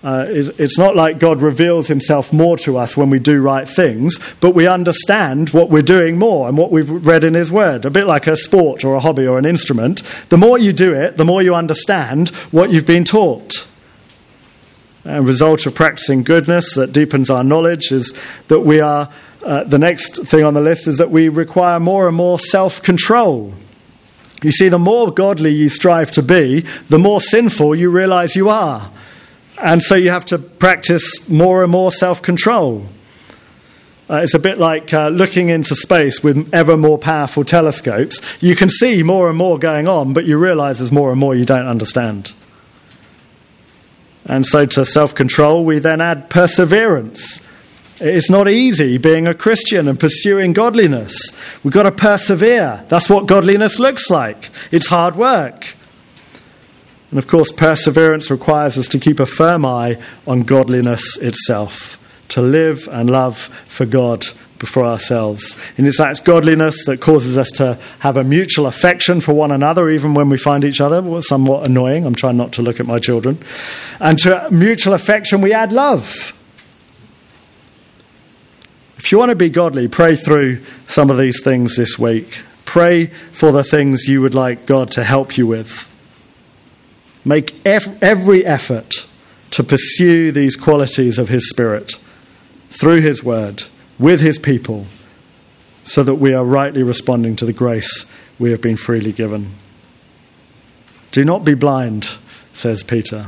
Uh, 0.04 0.26
it's 0.28 0.78
not 0.78 0.98
like 0.98 1.18
God 1.18 1.42
reveals 1.42 1.88
himself 1.88 2.34
more 2.34 2.58
to 2.58 2.78
us 2.78 2.98
when 2.98 3.10
we 3.10 3.20
do 3.20 3.42
right 3.42 3.68
things, 3.68 4.20
but 4.42 4.54
we 4.54 4.68
understand 4.68 5.52
what 5.52 5.70
we're 5.70 5.82
doing 5.82 6.20
more 6.20 6.50
and 6.50 6.58
what 6.58 6.72
we've 6.72 6.90
read 6.90 7.24
in 7.24 7.36
his 7.36 7.50
word. 7.50 7.86
A 7.86 7.90
bit 7.90 8.06
like 8.06 8.28
a 8.28 8.36
sport 8.36 8.84
or 8.84 8.96
a 8.96 9.00
hobby 9.00 9.26
or 9.26 9.38
an 9.38 9.46
instrument. 9.46 10.04
The 10.28 10.38
more 10.38 10.58
you 10.58 10.74
do 10.74 10.94
it, 10.94 11.16
the 11.16 11.24
more 11.24 11.42
you 11.42 11.56
understand 11.56 12.30
what 12.52 12.70
you've 12.70 12.86
been 12.86 13.06
taught. 13.06 13.66
A 15.06 15.22
result 15.22 15.66
of 15.66 15.74
practicing 15.74 16.24
goodness 16.24 16.76
that 16.76 16.92
deepens 16.92 17.30
our 17.30 17.44
knowledge 17.44 17.94
is 17.94 18.14
that 18.50 18.60
we 18.60 18.82
are, 18.82 19.10
uh, 19.42 19.64
the 19.64 19.80
next 19.80 20.24
thing 20.24 20.44
on 20.44 20.54
the 20.54 20.62
list 20.62 20.86
is 20.88 20.98
that 20.98 21.12
we 21.12 21.30
require 21.30 21.80
more 21.80 22.10
and 22.10 22.18
more 22.18 22.40
self 22.40 22.82
control. 22.82 23.54
You 24.42 24.52
see, 24.52 24.68
the 24.68 24.80
more 24.80 25.14
godly 25.14 25.52
you 25.52 25.70
strive 25.70 26.12
to 26.12 26.22
be, 26.22 26.66
the 26.90 27.00
more 27.00 27.22
sinful 27.22 27.76
you 27.76 27.90
realize 27.90 28.36
you 28.36 28.50
are. 28.50 28.92
And 29.64 29.82
so 29.82 29.96
you 29.96 30.10
have 30.10 30.26
to 30.26 30.38
practice 30.38 31.30
more 31.30 31.64
and 31.64 31.72
more 31.72 31.90
self 31.90 32.22
control. 32.22 32.86
Uh, 34.10 34.18
it's 34.18 34.34
a 34.34 34.40
bit 34.40 34.58
like 34.58 34.94
uh, 34.94 35.08
looking 35.08 35.48
into 35.48 35.74
space 35.74 36.22
with 36.22 36.54
ever 36.54 36.76
more 36.76 36.98
powerful 36.98 37.46
telescopes. 37.46 38.22
You 38.42 38.58
can 38.58 38.68
see 38.70 39.02
more 39.04 39.30
and 39.30 39.38
more 39.38 39.58
going 39.58 39.88
on, 39.88 40.12
but 40.12 40.26
you 40.26 40.38
realize 40.38 40.80
there's 40.80 40.92
more 40.92 41.12
and 41.12 41.20
more 41.20 41.34
you 41.34 41.46
don't 41.46 41.66
understand. 41.66 42.34
And 44.26 44.46
so 44.46 44.66
to 44.66 44.84
self 44.84 45.16
control, 45.16 45.64
we 45.64 45.80
then 45.80 46.02
add 46.02 46.30
perseverance. 46.30 47.40
It's 48.02 48.30
not 48.30 48.50
easy 48.50 48.98
being 48.98 49.28
a 49.28 49.34
Christian 49.34 49.88
and 49.88 49.98
pursuing 49.98 50.52
godliness. 50.52 51.16
We've 51.64 51.74
got 51.74 51.84
to 51.84 51.92
persevere. 51.92 52.84
That's 52.90 53.10
what 53.10 53.28
godliness 53.28 53.80
looks 53.80 54.10
like. 54.10 54.50
It's 54.72 54.88
hard 54.88 55.16
work. 55.16 55.68
And 57.14 57.20
of 57.20 57.28
course, 57.28 57.52
perseverance 57.52 58.32
requires 58.32 58.76
us 58.76 58.88
to 58.88 58.98
keep 58.98 59.20
a 59.20 59.28
firm 59.28 59.66
eye 59.66 60.02
on 60.26 60.42
godliness 60.42 61.16
itself, 61.18 62.00
to 62.30 62.42
live 62.42 62.90
and 62.92 63.08
love 63.08 63.38
for 63.38 63.86
God 63.86 64.26
before 64.58 64.86
ourselves. 64.86 65.56
And 65.78 65.86
it's 65.86 66.00
that 66.00 66.20
godliness 66.26 66.86
that 66.86 67.02
causes 67.02 67.38
us 67.38 67.52
to 67.52 67.78
have 68.00 68.18
a 68.18 68.24
mutual 68.24 68.66
affection 68.66 69.22
for 69.22 69.34
one 69.34 69.52
another, 69.52 69.92
even 69.92 70.16
when 70.16 70.28
we 70.28 70.40
find 70.40 70.64
each 70.64 70.82
other 70.82 71.22
somewhat 71.22 71.68
annoying. 71.68 72.08
I'm 72.08 72.16
trying 72.16 72.38
not 72.38 72.54
to 72.54 72.64
look 72.64 72.80
at 72.80 72.88
my 72.88 72.98
children. 72.98 73.38
And 74.00 74.18
to 74.18 74.48
mutual 74.50 74.96
affection, 74.96 75.42
we 75.42 75.54
add 75.54 75.72
love. 75.72 76.34
If 78.98 79.12
you 79.12 79.20
want 79.20 79.30
to 79.30 79.36
be 79.36 79.52
godly, 79.52 79.88
pray 79.88 80.16
through 80.16 80.62
some 80.88 81.12
of 81.12 81.20
these 81.20 81.44
things 81.44 81.76
this 81.76 82.00
week. 82.00 82.42
Pray 82.66 83.06
for 83.34 83.52
the 83.52 83.64
things 83.64 84.08
you 84.08 84.20
would 84.22 84.34
like 84.34 84.66
God 84.66 84.90
to 84.94 85.04
help 85.04 85.38
you 85.38 85.46
with. 85.46 85.93
Make 87.26 87.66
every 87.66 88.46
effort 88.46 89.08
to 89.52 89.64
pursue 89.64 90.32
these 90.32 90.56
qualities 90.56 91.18
of 91.18 91.30
His 91.30 91.50
Spirit 91.50 91.94
through 92.70 93.02
His 93.02 93.24
Word, 93.24 93.64
with 94.00 94.20
His 94.20 94.40
people, 94.40 94.88
so 95.84 96.04
that 96.04 96.16
we 96.16 96.34
are 96.34 96.44
rightly 96.44 96.84
responding 96.84 97.36
to 97.38 97.46
the 97.46 97.54
grace 97.54 98.12
we 98.40 98.52
have 98.52 98.62
been 98.62 98.78
freely 98.78 99.12
given. 99.12 99.52
Do 101.12 101.24
not 101.24 101.46
be 101.46 101.54
blind, 101.54 102.10
says 102.54 102.84
Peter. 102.84 103.28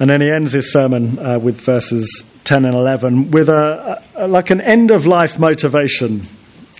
And 0.00 0.10
then 0.10 0.20
he 0.20 0.30
ends 0.30 0.52
his 0.52 0.72
sermon 0.72 1.18
uh, 1.18 1.38
with 1.38 1.60
verses 1.60 2.30
10 2.44 2.64
and 2.64 2.74
11 2.74 3.30
with 3.30 3.48
a, 3.48 4.02
a 4.14 4.28
like 4.28 4.50
an 4.50 4.60
end 4.60 4.90
of 4.90 5.06
life 5.06 5.38
motivation 5.38 6.22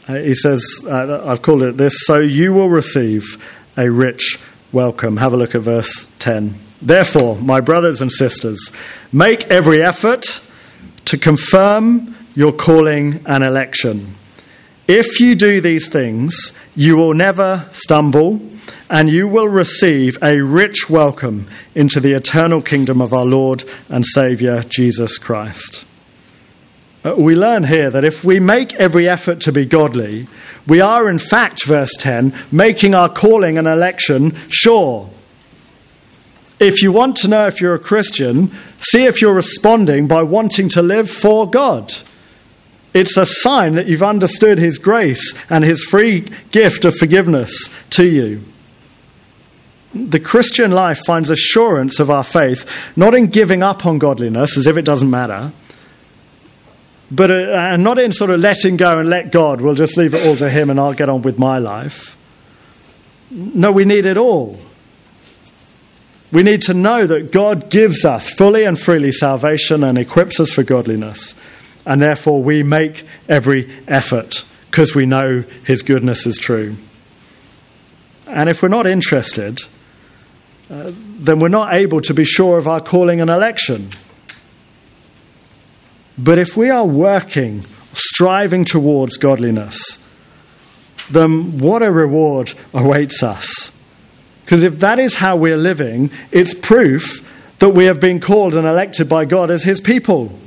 uh, 0.06 0.14
he 0.14 0.34
says, 0.34 0.62
uh, 0.86 1.24
I've 1.26 1.42
called 1.42 1.62
it 1.62 1.76
this, 1.76 1.94
so 2.06 2.18
you 2.18 2.52
will 2.52 2.68
receive 2.68 3.24
a 3.76 3.90
rich 3.90 4.38
welcome. 4.72 5.16
Have 5.16 5.32
a 5.32 5.36
look 5.36 5.54
at 5.54 5.62
verse 5.62 6.12
10. 6.18 6.54
Therefore, 6.82 7.36
my 7.36 7.60
brothers 7.60 8.02
and 8.02 8.12
sisters, 8.12 8.70
make 9.12 9.44
every 9.46 9.82
effort 9.82 10.42
to 11.06 11.16
confirm 11.16 12.14
your 12.34 12.52
calling 12.52 13.20
and 13.26 13.42
election. 13.42 14.14
If 14.86 15.20
you 15.20 15.34
do 15.34 15.62
these 15.62 15.88
things, 15.88 16.52
you 16.76 16.96
will 16.96 17.14
never 17.14 17.66
stumble, 17.72 18.42
and 18.90 19.08
you 19.08 19.26
will 19.26 19.48
receive 19.48 20.18
a 20.22 20.38
rich 20.42 20.90
welcome 20.90 21.48
into 21.74 22.00
the 22.00 22.12
eternal 22.12 22.60
kingdom 22.60 23.00
of 23.00 23.14
our 23.14 23.24
Lord 23.24 23.64
and 23.88 24.04
Saviour, 24.04 24.62
Jesus 24.62 25.16
Christ. 25.16 25.86
Uh, 27.04 27.14
we 27.18 27.34
learn 27.34 27.64
here 27.64 27.90
that 27.90 28.04
if 28.04 28.24
we 28.24 28.40
make 28.40 28.72
every 28.74 29.06
effort 29.06 29.40
to 29.40 29.52
be 29.52 29.66
godly, 29.66 30.26
we 30.66 30.80
are 30.80 31.08
in 31.08 31.18
fact, 31.18 31.66
verse 31.66 31.92
10, 31.98 32.32
making 32.50 32.94
our 32.94 33.10
calling 33.10 33.58
and 33.58 33.68
election 33.68 34.34
sure. 34.48 35.10
If 36.58 36.82
you 36.82 36.92
want 36.92 37.16
to 37.16 37.28
know 37.28 37.46
if 37.46 37.60
you're 37.60 37.74
a 37.74 37.78
Christian, 37.80 38.50
see 38.78 39.04
if 39.04 39.20
you're 39.20 39.34
responding 39.34 40.08
by 40.08 40.22
wanting 40.22 40.70
to 40.70 40.82
live 40.82 41.10
for 41.10 41.48
God. 41.48 41.92
It's 42.94 43.18
a 43.18 43.26
sign 43.26 43.74
that 43.74 43.86
you've 43.86 44.02
understood 44.02 44.56
His 44.56 44.78
grace 44.78 45.34
and 45.50 45.62
His 45.62 45.82
free 45.82 46.20
gift 46.52 46.86
of 46.86 46.96
forgiveness 46.96 47.52
to 47.90 48.08
you. 48.08 48.42
The 49.92 50.20
Christian 50.20 50.70
life 50.70 51.00
finds 51.04 51.28
assurance 51.28 52.00
of 52.00 52.08
our 52.08 52.24
faith 52.24 52.96
not 52.96 53.14
in 53.14 53.26
giving 53.26 53.62
up 53.62 53.84
on 53.84 53.98
godliness 53.98 54.56
as 54.56 54.66
if 54.66 54.78
it 54.78 54.84
doesn't 54.84 55.10
matter 55.10 55.52
but 57.10 57.30
uh, 57.30 57.76
not 57.76 57.98
in 57.98 58.12
sort 58.12 58.30
of 58.30 58.40
letting 58.40 58.76
go 58.76 58.98
and 58.98 59.08
let 59.08 59.30
God, 59.30 59.60
we'll 59.60 59.74
just 59.74 59.96
leave 59.96 60.14
it 60.14 60.26
all 60.26 60.36
to 60.36 60.48
Him 60.48 60.70
and 60.70 60.80
I'll 60.80 60.94
get 60.94 61.08
on 61.08 61.22
with 61.22 61.38
my 61.38 61.58
life. 61.58 62.16
No, 63.30 63.72
we 63.72 63.84
need 63.84 64.06
it 64.06 64.16
all. 64.16 64.58
We 66.32 66.42
need 66.42 66.62
to 66.62 66.74
know 66.74 67.06
that 67.06 67.30
God 67.30 67.70
gives 67.70 68.04
us 68.04 68.28
fully 68.30 68.64
and 68.64 68.78
freely 68.78 69.12
salvation 69.12 69.84
and 69.84 69.98
equips 69.98 70.40
us 70.40 70.50
for 70.50 70.62
godliness. 70.62 71.34
And 71.86 72.00
therefore, 72.00 72.42
we 72.42 72.62
make 72.62 73.04
every 73.28 73.70
effort 73.86 74.44
because 74.70 74.94
we 74.94 75.06
know 75.06 75.44
His 75.64 75.82
goodness 75.82 76.26
is 76.26 76.38
true. 76.38 76.76
And 78.26 78.48
if 78.48 78.62
we're 78.62 78.68
not 78.68 78.86
interested, 78.86 79.60
uh, 80.70 80.90
then 80.94 81.38
we're 81.38 81.48
not 81.48 81.74
able 81.74 82.00
to 82.00 82.14
be 82.14 82.24
sure 82.24 82.58
of 82.58 82.66
our 82.66 82.80
calling 82.80 83.20
and 83.20 83.30
election. 83.30 83.90
But 86.16 86.38
if 86.38 86.56
we 86.56 86.70
are 86.70 86.86
working, 86.86 87.62
striving 87.92 88.64
towards 88.64 89.16
godliness, 89.16 90.04
then 91.10 91.58
what 91.58 91.82
a 91.82 91.90
reward 91.90 92.54
awaits 92.72 93.22
us. 93.22 93.76
Because 94.44 94.62
if 94.62 94.80
that 94.80 94.98
is 94.98 95.16
how 95.16 95.36
we're 95.36 95.56
living, 95.56 96.10
it's 96.30 96.54
proof 96.54 97.30
that 97.58 97.70
we 97.70 97.86
have 97.86 98.00
been 98.00 98.20
called 98.20 98.54
and 98.54 98.66
elected 98.66 99.08
by 99.08 99.24
God 99.24 99.50
as 99.50 99.62
His 99.62 99.80
people. 99.80 100.38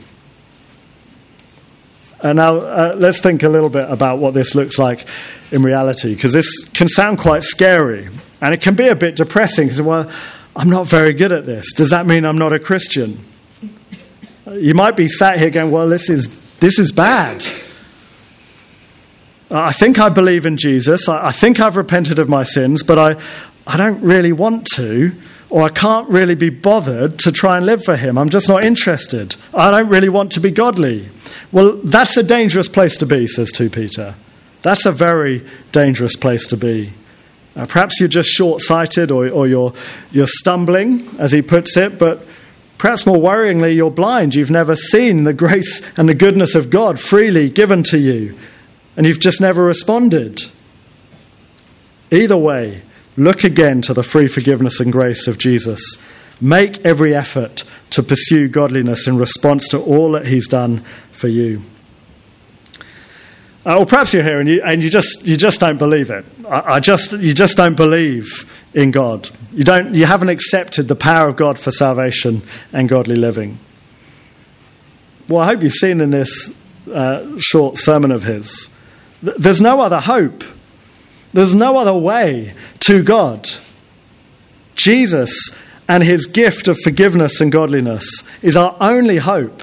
And 2.22 2.38
now 2.38 2.58
uh, 2.58 2.96
let's 2.98 3.20
think 3.20 3.44
a 3.44 3.50
little 3.50 3.70
bit 3.70 3.90
about 3.90 4.20
what 4.20 4.34
this 4.34 4.56
looks 4.56 4.80
like 4.80 5.06
in 5.52 5.64
reality, 5.64 6.16
because 6.16 6.34
this 6.34 6.68
can 6.70 6.88
sound 6.88 7.20
quite 7.20 7.44
scary 7.44 8.10
and 8.42 8.54
it 8.54 8.62
can 8.62 8.76
be 8.76 8.88
a 8.88 8.96
bit 8.96 9.16
depressing. 9.16 9.68
Because, 9.68 9.82
well, 9.82 10.12
I'm 10.56 10.70
not 10.70 10.88
very 10.88 11.14
good 11.14 11.32
at 11.32 11.46
this. 11.46 11.74
Does 11.74 11.92
that 11.92 12.06
mean 12.06 12.26
I'm 12.26 12.38
not 12.38 12.54
a 12.54 12.60
Christian? 12.60 13.20
You 14.54 14.74
might 14.74 14.96
be 14.96 15.08
sat 15.08 15.40
here 15.40 15.50
going, 15.50 15.72
well, 15.72 15.90
this 15.90 16.10
is, 16.10 16.58
this 16.60 16.80
is 16.80 16.92
bad. 16.92 17.44
I 19.52 19.72
think 19.72 20.00
I 20.00 20.10
believe 20.10 20.46
in 20.46 20.58
Jesus. 20.58 21.08
I 21.10 21.32
think 21.32 21.60
I've 21.60 21.78
repented 21.78 22.20
of 22.20 22.30
my 22.30 22.44
sins, 22.44 22.84
but 22.84 22.98
I, 22.98 23.16
I 23.66 23.78
don't 23.78 24.02
really 24.02 24.32
want 24.32 24.66
to, 24.76 25.14
or 25.50 25.64
I 25.64 25.70
can't 25.70 26.08
really 26.10 26.36
be 26.36 26.50
bothered 26.50 27.20
to 27.20 27.32
try 27.32 27.58
and 27.58 27.66
live 27.66 27.84
for 27.84 27.96
Him. 27.96 28.18
I'm 28.18 28.30
just 28.30 28.48
not 28.48 28.64
interested. 28.64 29.36
I 29.54 29.72
don't 29.72 29.90
really 29.90 30.10
want 30.10 30.32
to 30.34 30.40
be 30.40 30.52
godly. 30.52 31.10
Well, 31.52 31.80
that's 31.84 32.16
a 32.18 32.24
dangerous 32.24 32.68
place 32.68 32.98
to 32.98 33.06
be, 33.06 33.28
says 33.28 33.52
2 33.52 33.70
Peter. 33.70 34.16
That's 34.62 34.86
a 34.86 34.92
very 34.92 35.46
dangerous 35.72 36.16
place 36.16 36.48
to 36.48 36.58
be. 36.58 36.92
Uh, 37.56 37.66
perhaps 37.66 38.00
you're 38.00 38.10
just 38.10 38.30
short 38.30 38.62
sighted 38.62 39.12
or, 39.12 39.30
or 39.30 39.48
you're, 39.48 39.74
you're 40.12 40.28
stumbling, 40.28 41.08
as 41.20 41.32
he 41.32 41.42
puts 41.42 41.76
it, 41.78 41.98
but 41.98 42.22
Perhaps 42.78 43.06
more 43.06 43.18
worryingly, 43.18 43.76
you're 43.76 43.90
blind. 43.90 44.36
You've 44.36 44.52
never 44.52 44.76
seen 44.76 45.24
the 45.24 45.34
grace 45.34 45.98
and 45.98 46.08
the 46.08 46.14
goodness 46.14 46.54
of 46.56 46.70
God 46.70 47.00
freely 47.00 47.50
given 47.50 47.84
to 47.84 47.98
you, 47.98 48.38
and 48.96 49.06
you've 49.06 49.20
just 49.20 49.42
never 49.42 49.64
responded. 49.64 50.42
Either 52.12 52.38
way, 52.38 52.84
look 53.16 53.44
again 53.44 53.82
to 53.82 53.94
the 53.94 54.04
free 54.04 54.28
forgiveness 54.28 54.80
and 54.80 54.92
grace 54.92 55.28
of 55.28 55.38
Jesus. 55.38 55.82
Make 56.40 56.86
every 56.86 57.16
effort 57.16 57.64
to 57.90 58.04
pursue 58.04 58.48
godliness 58.48 59.08
in 59.08 59.18
response 59.18 59.68
to 59.70 59.80
all 59.80 60.12
that 60.12 60.28
He's 60.28 60.48
done 60.48 60.80
for 61.12 61.28
you. 61.28 61.64
Uh, 63.68 63.80
or 63.80 63.86
perhaps 63.86 64.14
you're 64.14 64.24
here 64.24 64.40
and 64.40 64.48
you, 64.48 64.62
and 64.64 64.82
you, 64.82 64.90
just, 64.90 65.26
you 65.26 65.36
just 65.36 65.60
don't 65.60 65.78
believe 65.78 66.10
it. 66.10 66.24
I, 66.48 66.76
I 66.76 66.80
just, 66.80 67.12
you 67.12 67.34
just 67.34 67.58
don't 67.58 67.76
believe 67.76 68.50
in 68.74 68.92
God. 68.92 69.30
You, 69.52 69.66
don't, 69.66 69.94
you 69.94 70.06
haven't 70.06 70.30
accepted 70.30 70.88
the 70.88 70.96
power 70.96 71.28
of 71.28 71.36
God 71.36 71.60
for 71.60 71.72
salvation 71.72 72.44
and 72.72 72.88
godly 72.88 73.18
living. 73.18 73.60
Well, 75.28 75.42
I 75.42 75.48
hope 75.48 75.64
you've 75.64 75.74
seen 75.74 76.00
in 76.00 76.12
this 76.12 76.58
uh, 76.90 77.38
short 77.40 77.78
sermon 77.78 78.14
of 78.14 78.24
his, 78.24 78.70
there's 79.22 79.60
no 79.60 79.82
other 79.82 80.00
hope. 80.00 80.46
There's 81.34 81.54
no 81.54 81.78
other 81.78 81.94
way 81.94 82.54
to 82.82 83.04
God. 83.04 83.50
Jesus 84.76 85.52
and 85.90 86.04
his 86.04 86.26
gift 86.26 86.70
of 86.70 86.78
forgiveness 86.86 87.42
and 87.42 87.52
godliness 87.52 88.24
is 88.42 88.56
our 88.56 88.78
only 88.80 89.18
hope. 89.18 89.62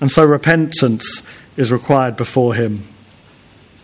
And 0.00 0.10
so 0.10 0.24
repentance 0.24 1.28
is 1.56 1.72
required 1.72 2.16
before 2.16 2.54
him. 2.54 2.82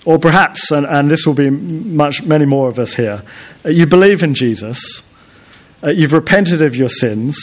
Or 0.04 0.18
perhaps, 0.18 0.70
and, 0.70 0.86
and 0.86 1.10
this 1.10 1.26
will 1.26 1.34
be 1.34 1.50
much, 1.50 2.22
many 2.22 2.46
more 2.46 2.68
of 2.68 2.78
us 2.78 2.94
here, 2.94 3.22
uh, 3.64 3.68
you 3.68 3.86
believe 3.86 4.22
in 4.22 4.34
Jesus, 4.34 5.08
uh, 5.82 5.90
you've 5.90 6.12
repented 6.12 6.62
of 6.62 6.74
your 6.74 6.88
sins, 6.88 7.36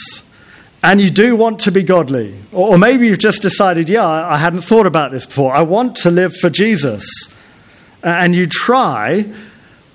and 0.82 1.00
you 1.00 1.10
do 1.10 1.36
want 1.36 1.60
to 1.60 1.72
be 1.72 1.82
godly. 1.82 2.36
Or, 2.52 2.74
or 2.74 2.78
maybe 2.78 3.06
you've 3.06 3.18
just 3.18 3.42
decided, 3.42 3.88
yeah, 3.88 4.06
I, 4.06 4.38
hadn't 4.38 4.62
thought 4.62 4.86
about 4.86 5.12
this 5.12 5.26
before. 5.26 5.54
I 5.54 5.62
want 5.62 5.96
to 5.98 6.10
live 6.10 6.34
for 6.36 6.50
Jesus. 6.50 7.04
And 8.02 8.34
you 8.34 8.46
try, 8.46 9.32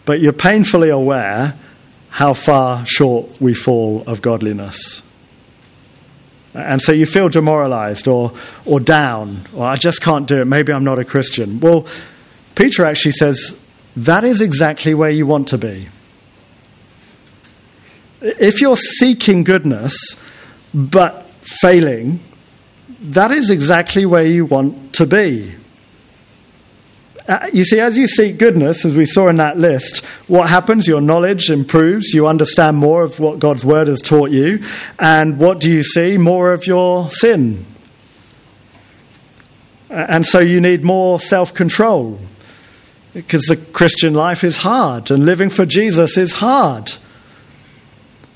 but 0.06 0.20
you're 0.20 0.34
painfully 0.34 0.90
aware 0.90 1.56
how 2.10 2.34
far 2.34 2.86
short 2.86 3.42
we 3.42 3.54
fall 3.54 4.04
of 4.08 4.22
godliness. 4.22 5.04
And 6.54 6.82
so 6.82 6.92
you 6.92 7.06
feel 7.06 7.30
demoralized 7.30 8.08
or, 8.08 8.32
or 8.66 8.80
down, 8.80 9.42
or 9.56 9.66
I 9.66 9.76
just 9.76 10.02
can't 10.02 10.28
do 10.28 10.42
it. 10.42 10.46
Maybe 10.46 10.72
I'm 10.72 10.84
not 10.84 11.00
a 11.00 11.06
Christian. 11.06 11.60
Well, 11.60 11.88
Peter 12.56 12.86
actually 12.86 13.14
says 13.14 13.60
that 13.96 14.24
is 14.24 14.42
exactly 14.42 14.94
where 14.94 15.10
you 15.10 15.26
want 15.26 15.48
to 15.50 15.58
be. 15.58 15.88
If 18.22 18.62
you're 18.62 18.78
seeking 18.78 19.44
goodness 19.44 19.96
but 20.74 21.24
failing, 21.62 22.20
that 23.02 23.32
is 23.32 23.50
exactly 23.50 24.06
where 24.06 24.26
you 24.26 24.46
want 24.46 24.94
to 24.94 25.06
be. 25.06 25.56
Uh, 27.28 27.50
you 27.54 27.64
see, 27.64 27.80
as 27.80 27.98
you 27.98 28.06
seek 28.06 28.38
goodness, 28.38 28.84
as 28.84 28.96
we 28.96 29.06
saw 29.06 29.30
in 29.30 29.38
that 29.38 29.58
list, 29.58 30.04
what 30.28 30.50
happens? 30.50 30.88
Your 30.88 31.00
knowledge 31.00 31.50
improves. 31.50 32.14
You 32.14 32.28
understand 32.28 32.78
more 32.78 33.04
of 33.04 33.20
what 33.20 33.40
God's 33.40 33.64
word 33.64 33.88
has 33.88 34.02
taught 34.02 34.32
you. 34.32 34.62
And 35.00 35.40
what 35.40 35.62
do 35.62 35.72
you 35.72 35.84
see? 35.84 36.18
More 36.18 36.52
of 36.52 36.68
your 36.68 37.10
sin. 37.12 37.66
And 39.90 40.26
so 40.26 40.40
you 40.40 40.60
need 40.60 40.84
more 40.84 41.18
self 41.20 41.54
control. 41.54 42.20
Because 43.14 43.44
the 43.44 43.58
Christian 43.58 44.16
life 44.16 44.44
is 44.44 44.58
hard, 44.58 45.12
and 45.12 45.24
living 45.24 45.52
for 45.52 45.68
Jesus 45.68 46.18
is 46.18 46.34
hard. 46.34 46.92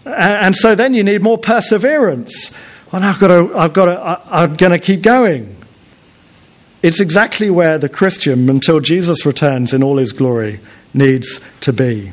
And 0.06 0.56
so 0.56 0.76
then 0.76 0.94
you 0.94 1.04
need 1.04 1.24
more 1.24 1.40
perseverance. 1.40 2.56
Well, 2.92 3.04
I've 3.04 3.20
got 3.20 3.28
to, 3.28 3.58
I've 3.58 3.74
got 3.74 3.86
to, 3.86 4.22
I'm 4.32 4.56
going 4.56 4.72
to 4.72 4.80
keep 4.80 5.02
going. 5.02 5.57
It's 6.84 7.02
exactly 7.02 7.50
where 7.50 7.78
the 7.78 7.90
Christian, 7.90 8.50
until 8.50 8.80
Jesus 8.80 9.26
returns 9.26 9.74
in 9.74 9.82
all 9.82 9.98
his 9.98 10.12
glory, 10.12 10.60
needs 10.94 11.42
to 11.62 11.74
be. 11.74 12.12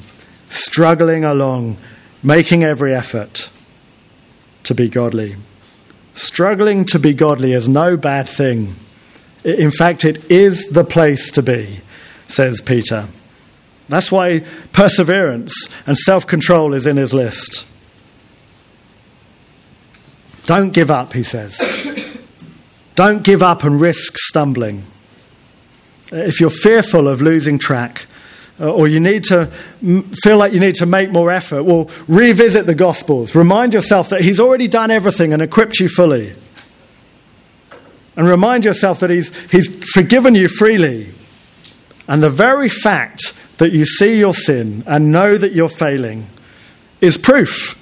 Struggling 0.48 1.24
along, 1.24 1.76
making 2.22 2.64
every 2.64 2.94
effort 2.94 3.50
to 4.64 4.74
be 4.74 4.88
godly. 4.88 5.36
Struggling 6.14 6.84
to 6.86 6.98
be 6.98 7.12
godly 7.12 7.52
is 7.52 7.68
no 7.68 7.96
bad 7.96 8.28
thing. 8.28 8.74
In 9.44 9.70
fact, 9.70 10.04
it 10.04 10.30
is 10.30 10.70
the 10.70 10.84
place 10.84 11.30
to 11.32 11.42
be, 11.42 11.80
says 12.26 12.62
Peter. 12.62 13.08
That's 13.88 14.10
why 14.10 14.44
perseverance 14.72 15.68
and 15.86 15.98
self 15.98 16.26
control 16.26 16.72
is 16.72 16.86
in 16.86 16.96
his 16.96 17.12
list. 17.12 17.66
Don't 20.46 20.72
give 20.72 20.90
up, 20.90 21.12
he 21.12 21.22
says. 21.22 21.58
Don't 22.94 23.22
give 23.22 23.42
up 23.42 23.64
and 23.64 23.80
risk 23.80 24.16
stumbling. 24.18 24.84
If 26.12 26.40
you're 26.40 26.50
fearful 26.50 27.08
of 27.08 27.20
losing 27.20 27.58
track, 27.58 28.06
uh, 28.60 28.72
or 28.72 28.86
you 28.86 29.00
need 29.00 29.24
to 29.24 29.46
feel 30.22 30.38
like 30.38 30.52
you 30.52 30.60
need 30.60 30.76
to 30.76 30.86
make 30.86 31.10
more 31.10 31.32
effort, 31.32 31.64
well, 31.64 31.90
revisit 32.06 32.66
the 32.66 32.74
Gospels. 32.74 33.34
Remind 33.34 33.74
yourself 33.74 34.10
that 34.10 34.22
He's 34.22 34.38
already 34.38 34.68
done 34.68 34.90
everything 34.90 35.32
and 35.32 35.42
equipped 35.42 35.80
you 35.80 35.88
fully. 35.88 36.34
And 38.16 38.28
remind 38.28 38.64
yourself 38.64 39.00
that 39.00 39.10
He's, 39.10 39.34
he's 39.50 39.90
forgiven 39.90 40.36
you 40.36 40.46
freely. 40.46 41.12
And 42.06 42.22
the 42.22 42.30
very 42.30 42.68
fact 42.68 43.32
that 43.58 43.72
you 43.72 43.84
see 43.84 44.18
your 44.18 44.34
sin 44.34 44.84
and 44.86 45.10
know 45.10 45.36
that 45.36 45.52
you're 45.52 45.68
failing 45.68 46.28
is 47.00 47.18
proof 47.18 47.80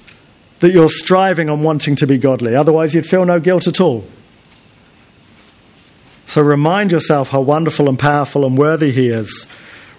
that 0.59 0.71
you're 0.71 0.89
striving 0.89 1.49
and 1.49 1.63
wanting 1.63 1.95
to 1.97 2.07
be 2.07 2.17
godly. 2.17 2.55
Otherwise, 2.55 2.95
you'd 2.95 3.05
feel 3.05 3.25
no 3.25 3.39
guilt 3.39 3.67
at 3.67 3.81
all. 3.81 4.05
So 6.25 6.41
remind 6.41 6.91
yourself 6.91 7.29
how 7.29 7.41
wonderful 7.41 7.89
and 7.89 7.99
powerful 7.99 8.45
and 8.45 8.57
worthy 8.57 8.91
He 8.91 9.09
is. 9.09 9.47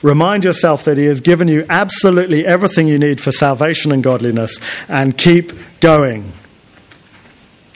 Remind 0.03 0.45
yourself 0.45 0.85
that 0.85 0.99
He 0.99 1.07
has 1.07 1.21
given 1.21 1.49
you 1.49 1.65
absolutely 1.69 2.45
everything 2.45 2.89
you 2.89 2.99
need 2.99 3.21
for 3.21 3.33
salvation 3.33 3.93
and 3.93 4.03
godliness, 4.03 4.61
and 4.89 5.17
keep 5.17 5.53
going. 5.81 6.33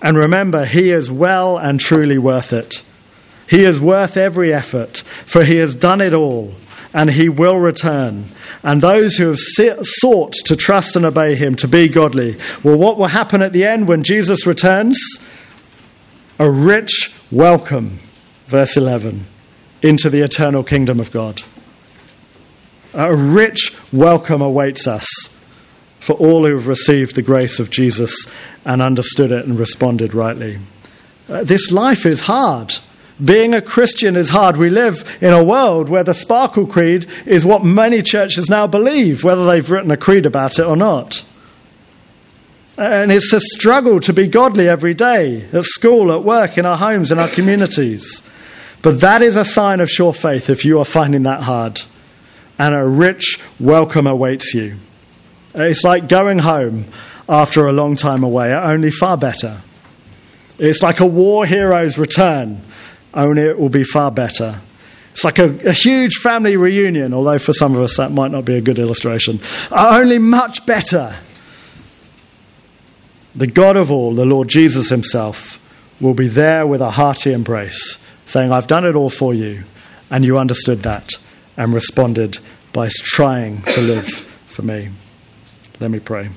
And 0.03 0.17
remember, 0.17 0.65
He 0.65 0.91
is 0.91 1.11
well 1.11 1.57
and 1.57 1.81
truly 1.81 2.19
worth 2.19 2.53
it. 2.53 2.85
He 3.49 3.65
is 3.65 3.81
worth 3.81 4.17
every 4.17 4.53
effort, 4.53 4.99
for 4.99 5.45
He 5.45 5.57
has 5.57 5.75
done 5.75 6.01
it 6.01 6.13
all, 6.13 6.55
and 6.93 7.11
He 7.11 7.29
will 7.29 7.59
return. 7.59 8.27
And 8.63 8.83
those 8.83 9.17
who 9.17 9.29
have 9.29 9.39
sought 9.83 10.33
to 10.45 10.57
trust 10.57 10.97
and 10.97 11.07
obey 11.07 11.35
Him, 11.35 11.55
to 11.57 11.69
be 11.69 11.89
godly, 11.89 12.37
well, 12.63 12.77
what 12.77 12.99
will 12.99 13.07
happen 13.07 13.41
at 13.41 13.53
the 13.53 13.65
end 13.65 13.89
when 13.89 14.03
Jesus 14.03 14.47
returns? 14.47 14.99
A 16.39 16.51
rich 16.51 17.15
welcome 17.31 17.99
verse 18.49 18.77
11, 18.79 19.27
into 19.83 20.09
the 20.09 20.23
eternal 20.23 20.65
kingdom 20.65 20.99
of 20.99 21.13
God. 21.13 21.43
A 22.95 23.15
rich 23.15 23.77
welcome 23.93 24.41
awaits 24.41 24.87
us 24.87 25.07
for 26.01 26.15
all 26.15 26.47
who 26.47 26.55
have 26.55 26.67
received 26.67 27.15
the 27.15 27.23
grace 27.23 27.61
of 27.61 27.71
Jesus 27.71 28.15
and 28.65 28.81
understood 28.81 29.31
it 29.31 29.45
and 29.45 29.59
responded 29.59 30.15
rightly. 30.15 30.59
Uh, 31.29 31.45
this 31.45 31.71
life 31.71 32.07
is 32.07 32.23
hard. 32.23 32.75
Being 33.23 33.53
a 33.53 33.61
Christian 33.61 34.17
is 34.17 34.31
hard. 34.31 34.57
We 34.57 34.71
live 34.71 35.19
in 35.21 35.35
a 35.35 35.45
world 35.45 35.91
where 35.91 36.05
the 36.05 36.15
Sparkle 36.15 36.67
Creed 36.67 37.05
is 37.27 37.45
what 37.45 37.65
many 37.65 38.01
churches 38.01 38.49
now 38.49 38.67
believe, 38.67 39.25
whether 39.25 39.45
they've 39.45 39.71
written 39.71 39.91
a 39.91 39.97
creed 39.99 40.25
about 40.25 40.59
it 40.59 40.65
or 40.65 40.77
not. 40.77 41.23
And 42.79 43.13
it's 43.13 43.33
a 43.33 43.41
struggle 43.41 44.01
to 44.01 44.13
be 44.15 44.29
godly 44.29 44.69
every 44.69 44.95
day, 44.95 45.47
at 45.53 45.65
school, 45.65 46.13
at 46.13 46.23
work, 46.23 46.57
in 46.57 46.65
our 46.65 46.77
homes, 46.79 47.13
in 47.13 47.19
our 47.19 47.29
communities. 47.29 48.23
But 48.83 49.01
that 49.01 49.23
is 49.23 49.37
a 49.37 49.45
sign 49.45 49.81
of 49.81 49.91
sure 49.91 50.13
faith 50.13 50.49
if 50.49 50.65
you 50.65 50.79
are 50.79 50.85
finding 50.85 51.25
that 51.25 51.43
hard. 51.43 51.83
And 52.59 52.75
a 52.75 52.85
rich 52.85 53.41
welcome 53.59 54.07
awaits 54.07 54.55
you. 54.55 54.77
It's 55.55 55.85
like 55.85 56.09
going 56.09 56.39
home 56.39 56.87
after 57.29 57.67
a 57.67 57.73
long 57.73 57.97
time 57.97 58.23
away, 58.23 58.53
only 58.53 58.91
far 58.91 59.17
better. 59.17 59.61
It's 60.59 60.83
like 60.83 61.01
a 61.01 61.07
war 61.07 61.47
hero's 61.47 61.99
return, 61.99 62.61
only 63.15 63.43
it 63.43 63.59
will 63.59 63.69
be 63.69 63.85
far 63.85 64.11
better. 64.11 64.61
It's 65.13 65.25
like 65.25 65.39
a, 65.39 65.69
a, 65.69 65.73
huge 65.73 66.17
family 66.17 66.57
reunion, 66.57 67.13
although 67.13 67.39
for 67.39 67.53
some 67.53 67.75
of 67.75 67.83
us 67.83 67.97
that 67.97 68.13
might 68.13 68.31
not 68.31 68.45
be 68.45 68.55
a 68.55 68.61
good 68.61 68.79
illustration. 68.79 69.41
Only 69.73 70.19
much 70.19 70.65
better. 70.65 71.17
The 73.35 73.49
God 73.49 73.77
of 73.77 73.91
all, 73.91 74.15
the 74.15 74.25
Lord 74.25 74.49
Jesus 74.49 74.91
Himself, 74.91 75.59
will 76.01 76.15
be 76.15 76.29
there 76.29 76.67
with 76.67 76.81
a 76.81 76.93
hearty 76.93 77.33
embrace 77.33 78.05
saying, 78.29 78.53
I've 78.53 78.67
done 78.67 78.85
it 78.85 78.95
all 78.95 79.11
for 79.11 79.33
you. 79.33 79.65
And 80.11 80.25
you 80.25 80.39
understood 80.39 80.83
that 80.83 81.13
and 81.57 81.75
responded 81.75 82.39
by 82.73 82.89
trying 82.91 83.63
to 83.63 83.81
live 83.81 84.07
for 84.07 84.63
me. 84.63 84.91
Let 85.81 85.91
me 85.91 85.99
pray. 85.99 86.29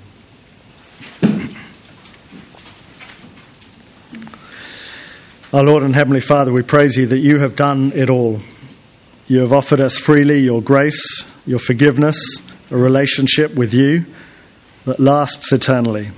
Our 5.54 5.64
Lord 5.64 5.84
and 5.84 5.94
Heavenly 5.94 6.22
Father, 6.22 6.54
we 6.54 6.62
praise 6.62 6.96
you 6.96 7.08
that 7.08 7.18
you 7.18 7.40
have 7.40 7.58
done 7.58 7.92
it 7.94 8.10
all. 8.10 8.40
You 9.28 9.40
have 9.40 9.52
offered 9.52 9.82
us 9.82 9.98
freely 9.98 10.40
your 10.40 10.62
grace, 10.62 11.30
your 11.46 11.60
forgiveness, 11.60 12.18
a 12.70 12.78
relationship 12.78 13.54
with 13.54 13.74
you 13.74 14.06
that 14.86 15.00
lasts 15.00 15.52
eternally. 15.52 16.12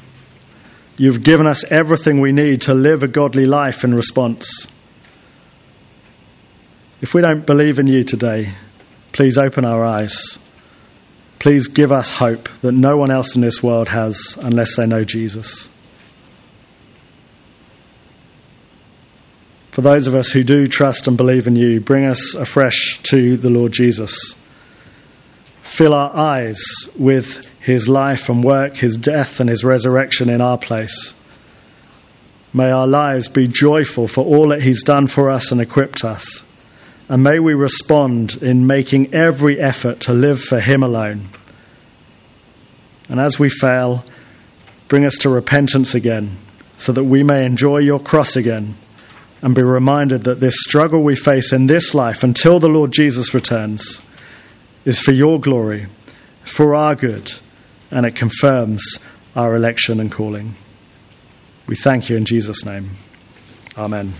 You've 0.97 1.23
given 1.23 1.47
us 1.47 1.63
everything 1.71 2.21
we 2.21 2.31
need 2.31 2.61
to 2.63 2.75
live 2.75 3.01
a 3.01 3.07
godly 3.07 3.47
life 3.47 3.83
in 3.83 3.95
response. 3.95 4.67
If 7.03 7.13
we 7.13 7.21
don't 7.21 7.45
believe 7.45 7.79
in 7.79 7.87
you 7.87 8.05
today, 8.05 8.53
please 9.11 9.37
open 9.37 9.65
our 9.65 9.83
eyes. 9.83 10.39
Please 11.37 11.67
give 11.67 11.91
us 11.91 12.13
hope 12.13 12.47
that 12.61 12.71
no 12.71 12.95
one 12.95 13.11
else 13.11 13.35
in 13.35 13.41
this 13.41 13.61
world 13.61 13.89
has 13.89 14.39
unless 14.41 14.77
they 14.77 14.87
know 14.87 15.03
Jesus. 15.03 15.67
For 19.71 19.81
those 19.81 20.07
of 20.07 20.15
us 20.15 20.31
who 20.31 20.45
do 20.45 20.65
trust 20.65 21.05
and 21.05 21.17
believe 21.17 21.45
in 21.45 21.57
you, 21.57 21.81
bring 21.81 22.05
us 22.05 22.35
afresh 22.35 23.03
to 23.03 23.35
the 23.35 23.49
Lord 23.49 23.73
Jesus. 23.73 24.41
Fill 25.61 25.93
our 25.93 26.15
eyes 26.15 26.63
with 26.97 27.61
his 27.61 27.89
life 27.89 28.29
and 28.29 28.41
work, 28.41 28.77
his 28.77 28.95
death 28.95 29.41
and 29.41 29.49
his 29.49 29.65
resurrection 29.65 30.29
in 30.29 30.39
our 30.39 30.57
place. 30.57 31.13
May 32.53 32.71
our 32.71 32.87
lives 32.87 33.27
be 33.27 33.49
joyful 33.49 34.07
for 34.07 34.23
all 34.23 34.47
that 34.49 34.61
he's 34.61 34.83
done 34.83 35.07
for 35.07 35.29
us 35.29 35.51
and 35.51 35.59
equipped 35.59 36.05
us. 36.05 36.45
And 37.09 37.23
may 37.23 37.39
we 37.39 37.53
respond 37.53 38.41
in 38.41 38.65
making 38.65 39.13
every 39.13 39.59
effort 39.59 39.99
to 40.01 40.13
live 40.13 40.41
for 40.41 40.59
Him 40.59 40.83
alone. 40.83 41.27
And 43.09 43.19
as 43.19 43.37
we 43.37 43.49
fail, 43.49 44.05
bring 44.87 45.05
us 45.05 45.17
to 45.19 45.29
repentance 45.29 45.93
again, 45.93 46.37
so 46.77 46.91
that 46.91 47.03
we 47.03 47.23
may 47.23 47.45
enjoy 47.45 47.79
your 47.79 47.99
cross 47.99 48.35
again 48.35 48.75
and 49.41 49.53
be 49.53 49.61
reminded 49.61 50.23
that 50.23 50.39
this 50.39 50.55
struggle 50.59 51.03
we 51.03 51.15
face 51.15 51.51
in 51.51 51.67
this 51.67 51.93
life 51.93 52.23
until 52.23 52.59
the 52.59 52.69
Lord 52.69 52.93
Jesus 52.93 53.33
returns 53.33 54.01
is 54.85 54.99
for 54.99 55.11
your 55.11 55.39
glory, 55.39 55.87
for 56.43 56.73
our 56.73 56.95
good, 56.95 57.33
and 57.91 58.05
it 58.05 58.15
confirms 58.15 58.81
our 59.35 59.55
election 59.55 59.99
and 59.99 60.11
calling. 60.11 60.55
We 61.67 61.75
thank 61.75 62.09
you 62.09 62.17
in 62.17 62.25
Jesus' 62.25 62.65
name. 62.65 62.91
Amen. 63.77 64.13